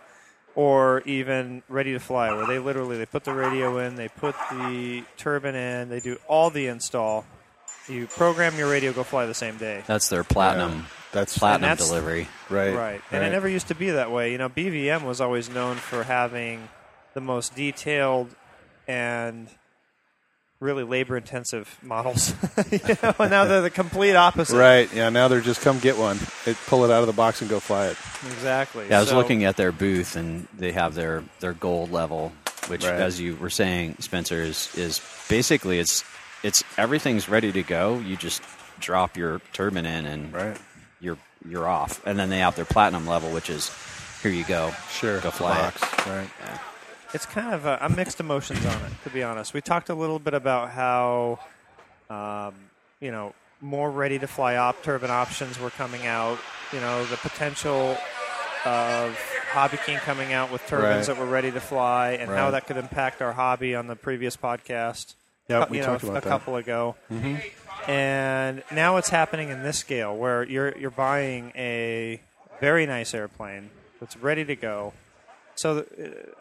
[0.56, 4.36] or even ready to fly, where they literally they put the radio in, they put
[4.52, 7.26] the turbine in, they do all the install.
[7.88, 9.84] You program your radio, go fly the same day.
[9.88, 12.28] That's their platinum That's platinum that's- delivery.
[12.50, 12.74] right.
[12.76, 13.02] Right.
[13.12, 14.32] And it never used to be that way.
[14.32, 16.68] You know, BVM was always known for having
[17.14, 18.36] the most detailed
[18.88, 19.48] and
[20.60, 22.34] really labor intensive models.
[22.72, 24.57] you know, and now they're the complete opposite.
[24.57, 24.93] Right.
[24.93, 25.10] Yeah.
[25.10, 27.60] Now they're just come get one, it, pull it out of the box and go
[27.60, 27.97] fly it.
[28.32, 28.88] Exactly.
[28.89, 32.34] Yeah, I was So- looking at their booth, and they have their, their gold level,
[32.68, 32.93] which, Right.
[32.95, 36.03] as you were saying, Spencer, is, is basically it's
[36.43, 37.99] it's everything's ready to go.
[37.99, 38.41] You just
[38.80, 40.57] drop your turbine in, and Right.
[41.01, 42.01] you're you're off.
[42.05, 43.72] And then they have their platinum level, which is
[44.22, 45.20] here you go, Sure.
[45.22, 45.62] go fly it.
[45.80, 46.07] box.
[46.07, 46.30] Right.
[47.14, 49.53] It's kind of I'm mixed emotions on it, to be honest.
[49.53, 51.39] We talked a little bit about how,
[52.10, 52.53] um,
[52.99, 56.38] you know, more ready to fly op turbine options were coming out.
[56.72, 57.97] You know, the potential
[58.66, 59.18] of
[59.51, 61.16] Hobby King coming out with turbines Right.
[61.16, 64.38] that were ready to fly, and how that could impact our hobby on the previous
[64.38, 65.16] podcast.
[65.47, 66.30] Yeah, we you know, talked about a that.
[66.30, 66.95] couple ago.
[67.88, 72.22] And now it's happening in this scale where you're you're buying a
[72.60, 74.93] very nice airplane that's ready to go.
[75.60, 75.84] So uh,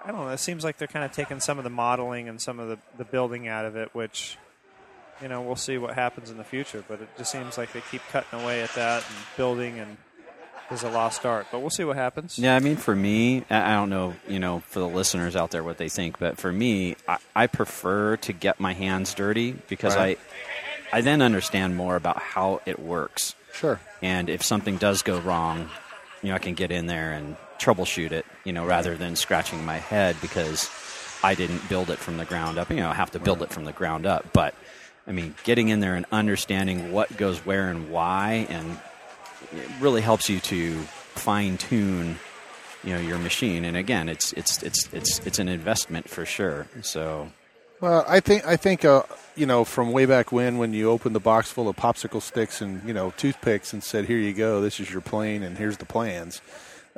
[0.05, 0.29] I don't know.
[0.29, 2.79] It seems like they're kind of taking some of the modeling and some of the,
[2.97, 4.37] the building out of it, which
[5.21, 6.85] you know we'll see what happens in the future.
[6.87, 9.97] But it just seems like they keep cutting away at that and building and
[10.71, 11.47] is a lost art.
[11.51, 12.39] But we'll see what happens.
[12.39, 15.51] Yeah, I mean, for me, I I don't know, you know, for the listeners out
[15.51, 19.53] there what they think, but for me, I, I prefer to get my hands dirty
[19.69, 20.19] because Right.
[20.93, 23.35] I, I then understand more about how it works.
[23.53, 23.81] Sure.
[24.01, 25.69] And if something does go wrong,
[26.23, 29.65] you know, I can get in there and troubleshoot it, you know, rather than scratching
[29.65, 30.71] my head because
[31.23, 32.71] I didn't build it from the ground up.
[32.71, 34.33] You know, I have to build it from the ground up.
[34.33, 34.55] But,
[35.07, 38.79] I mean, getting in there and understanding what goes where and why, and
[39.53, 40.79] it really helps you to
[41.15, 42.19] fine tune,
[42.85, 43.65] you know, your machine.
[43.65, 46.69] And again, it's it's it's it's it's an investment for sure.
[46.83, 47.31] So
[47.81, 49.03] Well, I think I think uh,
[49.37, 52.61] you know from way back when when you opened the box full of popsicle sticks
[52.61, 55.79] and you know toothpicks and said, "Here you go, this is your plane, and here's
[55.79, 56.41] the plans."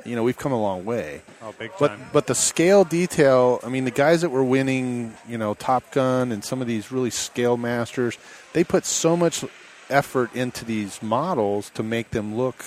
[0.05, 1.21] You know, we've come a long way.
[1.41, 2.05] Oh, big But time.
[2.11, 6.31] but the scale detail, I mean, the guys that were winning, you know, Top Gun
[6.31, 8.17] and some of these really scale masters,
[8.53, 9.43] they put so much
[9.89, 12.63] effort into these models to make them look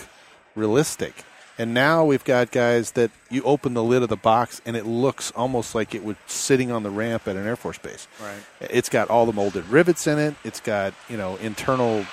[0.54, 1.24] realistic.
[1.56, 4.86] And now we've got guys that you open the lid of the box and it
[4.86, 8.08] looks almost like it was sitting on the ramp at an Air Force base.
[8.20, 8.70] Right.
[8.72, 10.34] It's got all the molded rivets in it.
[10.42, 12.04] It's got you know internal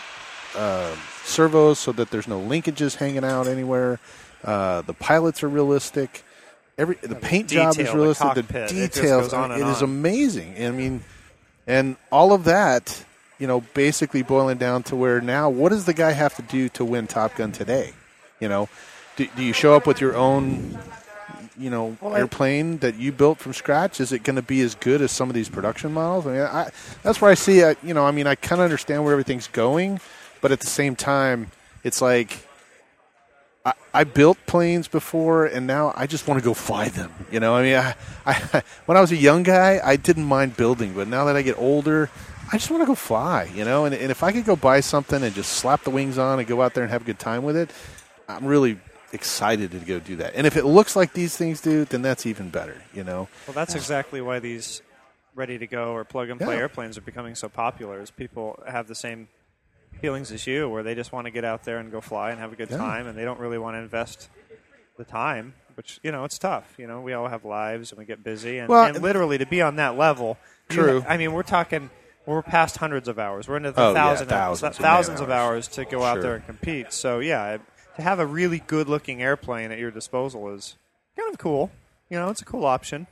[0.56, 4.00] uh, servos so that there's no linkages hanging out anywhere.
[4.44, 6.24] Uh, the pilots are realistic.
[6.78, 8.34] Every the paint job is the realistic.
[8.34, 9.90] The, cockpit, it just details, goes on I and mean, it is on.
[9.90, 10.66] amazing.
[10.66, 11.04] I mean,
[11.68, 13.06] and all of that,
[13.38, 16.70] you know, basically boiling down to where now, what does the guy have to do
[16.70, 17.94] to win Top Gun today?
[18.40, 18.70] You know,
[19.16, 20.80] do, do you show up with your own,
[21.58, 24.00] you know, Well, airplane that you built from scratch?
[24.00, 26.26] Is it going to be as good as some of these production models?
[26.26, 26.72] I mean, I,
[27.04, 27.78] that's where I see it.
[27.84, 30.00] You know, I mean, I kind of understand where everything's going,
[30.40, 31.52] but at the same time,
[31.84, 32.48] it's like.
[33.66, 37.12] I, I built planes before, and now I just want to go fly them.
[37.32, 37.96] You know, I mean, I,
[38.26, 41.42] I, when I was a young guy, I didn't mind building, but now that I
[41.42, 42.10] get older,
[42.52, 43.52] I just want to go fly.
[43.54, 46.18] You know, and, and if I could go buy something and just slap the wings
[46.18, 47.70] on and go out there and have a good time with it,
[48.28, 48.80] I'm really
[49.14, 50.34] excited to go do that.
[50.36, 52.82] And if it looks like these things do, then that's even better.
[52.94, 54.82] You know, Well, that's exactly why these
[55.36, 56.62] ready to go or plug and play Yeah.
[56.62, 58.02] airplanes are becoming so popular.
[58.02, 59.28] Is people have the same
[60.02, 62.40] feelings as you, where they just want to get out there and go fly and
[62.40, 62.78] have a good Yeah.
[62.78, 64.30] time, and they don't really want to invest
[64.98, 65.54] the time.
[65.76, 66.74] Which you know, it's tough.
[66.78, 69.46] You know, we all have lives and we get busy, and, Well, and literally to
[69.46, 70.38] be on that level.
[70.70, 71.06] you- True.
[71.08, 71.90] I mean, we're talking.
[72.26, 73.48] We're past hundreds of hours.
[73.48, 75.66] We're into the Oh, yeah, thousand thousands of thousands of hours.
[75.66, 76.22] hours to go out Sure.
[76.22, 76.94] there and compete.
[76.94, 77.58] So yeah,
[77.96, 80.76] to have a really good looking airplane at your disposal is
[81.18, 81.72] kind of cool.
[82.10, 83.08] You know, it's a cool option.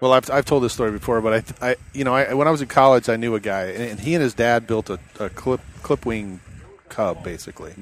[0.00, 2.50] Well, I've, I've told this story before, but I, I you know, I, when I
[2.50, 5.30] was in college, I knew a guy, and, he and his dad built a, a
[5.30, 6.40] clip clip wing
[6.88, 7.74] Cub, basically.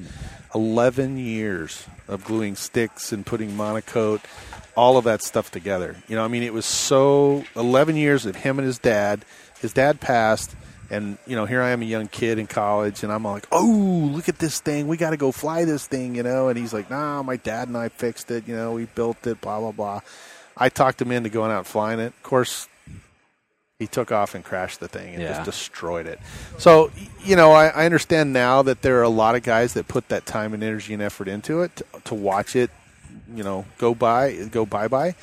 [0.53, 4.21] Eleven years of gluing sticks and putting MonoKote,
[4.75, 5.95] all of that stuff together.
[6.07, 9.25] You know, I mean, it was so eleven years of him and his dad.
[9.59, 10.55] His dad passed,
[10.89, 14.09] and you know, here I am, a young kid in college, and I'm like, oh,
[14.13, 14.87] look at this thing.
[14.87, 16.47] We got to go fly this thing, you know.
[16.47, 18.47] And he's like, nah, my dad and I fixed it.
[18.47, 19.41] You know, we built it.
[19.41, 20.01] Blah blah blah.
[20.57, 22.07] I talked him into going out and flying it.
[22.07, 22.67] Of course,
[23.79, 25.33] he took off and crashed the thing and Yeah.
[25.33, 26.19] just destroyed it.
[26.57, 26.91] So,
[27.23, 30.07] you know, I, I understand now that there are a lot of guys that put
[30.09, 32.71] that time and energy and effort into it to, to watch it,
[33.33, 35.15] you know, go by, go bye bye.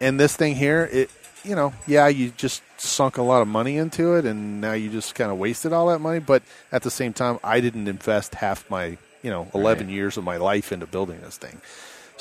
[0.00, 1.10] And this thing here, it,
[1.44, 4.90] you know, yeah, you just sunk a lot of money into it, and now you
[4.90, 6.18] just kind of wasted all that money.
[6.18, 10.24] But at the same time, I didn't invest half my, you know, eleven years of
[10.24, 11.60] my life into building this thing.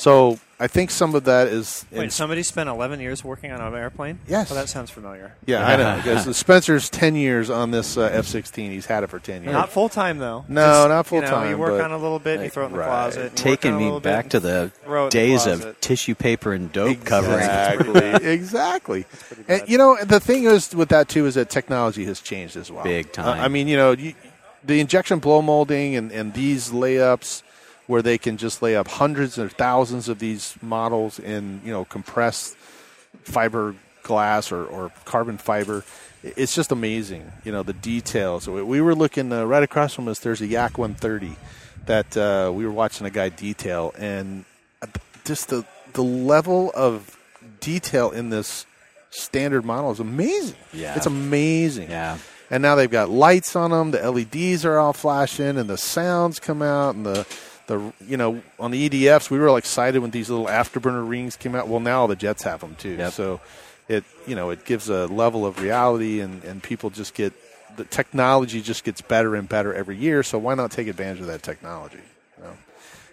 [0.01, 3.61] So I think some of that is in Wait, somebody spent 11 years working on
[3.61, 4.17] an airplane?
[4.27, 4.49] Yes.
[4.49, 5.35] Well, that sounds familiar.
[5.45, 5.91] Yeah, I know.
[6.03, 8.71] Because Spencer's ten years on this uh, F sixteen.
[8.71, 9.53] He's had it for ten years.
[9.53, 10.43] Not full time, though.
[10.47, 12.67] No, Just, not full-time, you work but- on a little bit, and you throw it
[12.67, 12.87] in the Right.
[12.87, 13.25] closet.
[13.27, 16.71] and taking me back to the throw it in the days of tissue paper and
[16.73, 17.35] dope covering.
[17.43, 18.09] Exactly.
[18.31, 19.05] exactly.
[19.47, 22.71] And you know, the thing is with that too is that technology has changed as
[22.71, 22.83] well.
[22.83, 23.39] Big time.
[23.39, 24.15] Uh, I mean, you know, you,
[24.63, 27.43] the injection blow molding and, and these layups
[27.91, 31.83] where they can just lay up hundreds or thousands of these models in you know
[31.83, 32.55] compressed
[33.23, 35.83] fiber glass or, or carbon fiber.
[36.23, 38.47] It's just amazing, you know, the details.
[38.47, 40.19] We we were looking uh, right across from us.
[40.19, 41.35] There's a Yak 130
[41.87, 44.45] that uh, we were watching a guy detail, and
[45.25, 47.17] just the the level of
[47.59, 48.65] detail in this
[49.09, 50.55] standard model is amazing.
[50.71, 50.95] Yeah.
[50.95, 51.89] it's amazing.
[51.89, 52.19] Yeah.
[52.49, 53.91] and now they've got lights on them.
[53.91, 57.27] The LEDs are all flashing, and the sounds come out, and the
[57.71, 61.35] the you know on the EDFs we were all excited when these little afterburner rings
[61.35, 61.67] came out.
[61.67, 62.95] Well, now the jets have them too.
[62.97, 63.13] Yep.
[63.13, 63.41] So
[63.87, 67.33] it you know it gives a level of reality, and and people just get
[67.77, 70.23] the technology just gets better and better every year.
[70.23, 71.99] So why not take advantage of that technology?
[72.37, 72.53] You know?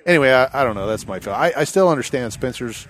[0.05, 0.87] Anyway, I, I don't know.
[0.87, 1.33] That's my feel.
[1.33, 2.89] I, I still understand Spencer's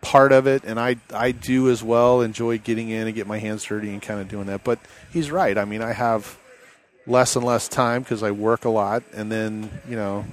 [0.00, 2.22] part of it, and I I do as well.
[2.22, 4.64] Enjoy getting in and get my hands dirty and kind of doing that.
[4.64, 4.80] But
[5.12, 5.56] he's right.
[5.56, 6.36] I mean, I have
[7.06, 10.24] less and less time because I work a lot, and then you know.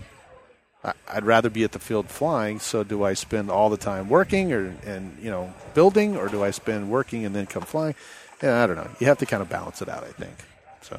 [0.84, 2.60] I'd rather be at the field flying.
[2.60, 6.44] So, do I spend all the time working, or and you know building, or do
[6.44, 7.96] I spend working and then come flying?
[8.42, 8.90] Yeah, I don't know.
[9.00, 10.04] You have to kind of balance it out.
[10.04, 10.34] I think.
[10.82, 10.98] So,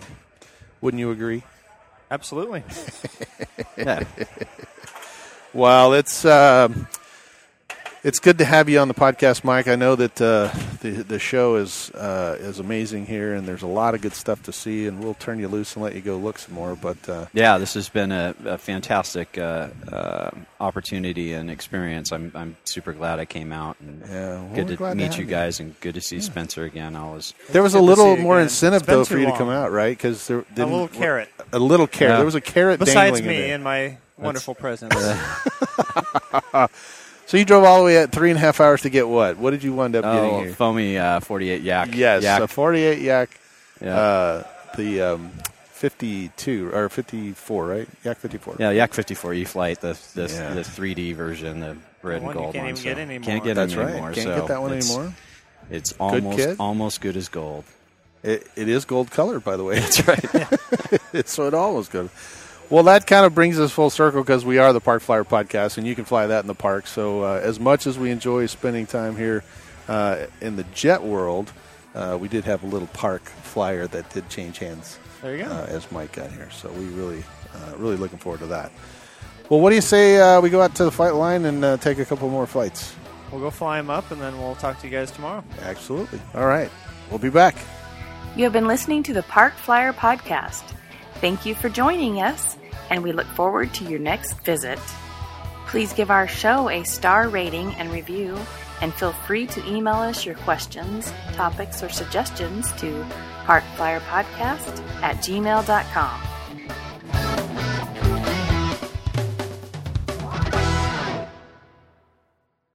[0.81, 1.43] wouldn't you agree?
[2.11, 2.63] Absolutely.
[3.77, 4.05] Yeah.
[5.55, 6.87] Well, it's um
[8.05, 9.69] it's good to have you on the podcast, Mike.
[9.69, 10.51] I know that uh,
[10.81, 14.43] the the show is uh, is amazing here, and there's a lot of good stuff
[14.45, 14.87] to see.
[14.87, 16.75] And we'll turn you loose and let you go look some more.
[16.75, 20.31] But uh, Yeah, this has been a, a fantastic uh, uh,
[20.61, 22.13] opportunity and experience.
[22.13, 25.05] I'm, I'm super glad I came out and Yeah, well, good to glad to meet
[25.05, 25.31] have you you.
[25.31, 26.97] guys and good to see Spencer again.
[26.97, 28.45] I was there was a little more again.
[28.45, 29.97] incentive though for too you to come out, right?
[29.97, 31.29] Because there A didn't- little carrot.
[31.53, 32.13] a little carrot.
[32.13, 32.17] Yeah.
[32.17, 33.55] There was a carrot Besides dangling in me there.
[33.55, 34.95] and my wonderful presence.
[37.33, 39.39] So you drove all the way at three and a half hours to get what?
[39.39, 40.53] What did you wind up oh, getting here?
[40.53, 41.95] foamy uh, 48 yak.
[41.95, 42.43] Yes, yak.
[42.43, 43.31] a 48 yak.
[43.81, 43.97] yeah.
[43.97, 45.31] Uh, the um,
[45.71, 47.89] 52 or 54, right?
[48.05, 48.57] Yak 54.
[48.59, 50.53] yeah, Yak 54 E Flight, the the, Yeah.
[50.53, 52.69] the 3D version, the red The one and you gold can't one.
[52.69, 53.25] even so get anymore.
[53.25, 53.89] Can't get That's right.
[53.89, 54.13] anymore.
[54.13, 55.15] Can't so get that one it's, anymore.
[55.71, 56.57] It's almost kid.
[56.61, 57.65] almost good as gold.
[58.23, 59.79] It, it is gold color, by the way.
[59.79, 61.27] That's right.
[61.27, 62.11] so it almost good.
[62.73, 65.77] Well, that kind of brings us full circle because we are the Park Flyer podcast,
[65.77, 66.87] and you can fly that in the park.
[66.87, 69.45] So, uh, as much as we enjoy spending time here
[69.89, 71.53] uh, in the jet world,
[71.95, 75.51] uh, we did have a little park flyer that did change hands There you go.
[75.51, 76.49] uh, as Mike got here.
[76.51, 77.23] So we really,
[77.55, 78.73] uh, really looking forward to that.
[79.51, 81.77] Well, what do you say uh, we go out to the flight line and uh,
[81.77, 82.95] take a couple more flights?
[83.31, 85.45] We'll go fly them up, and then we'll talk to you guys tomorrow.
[85.61, 86.23] Absolutely.
[86.35, 86.71] All right,
[87.11, 87.55] we'll be back.
[88.35, 90.63] You have been listening to the Park Flyer Podcast.
[91.17, 92.57] Thank you for joining us,
[92.91, 94.79] and we look forward to your next visit.
[95.67, 98.39] Please give our show a star rating and review,
[98.81, 103.05] and feel free to email us your questions, topics, or suggestions to
[103.45, 106.32] parkflyerpodcast at gmail.com.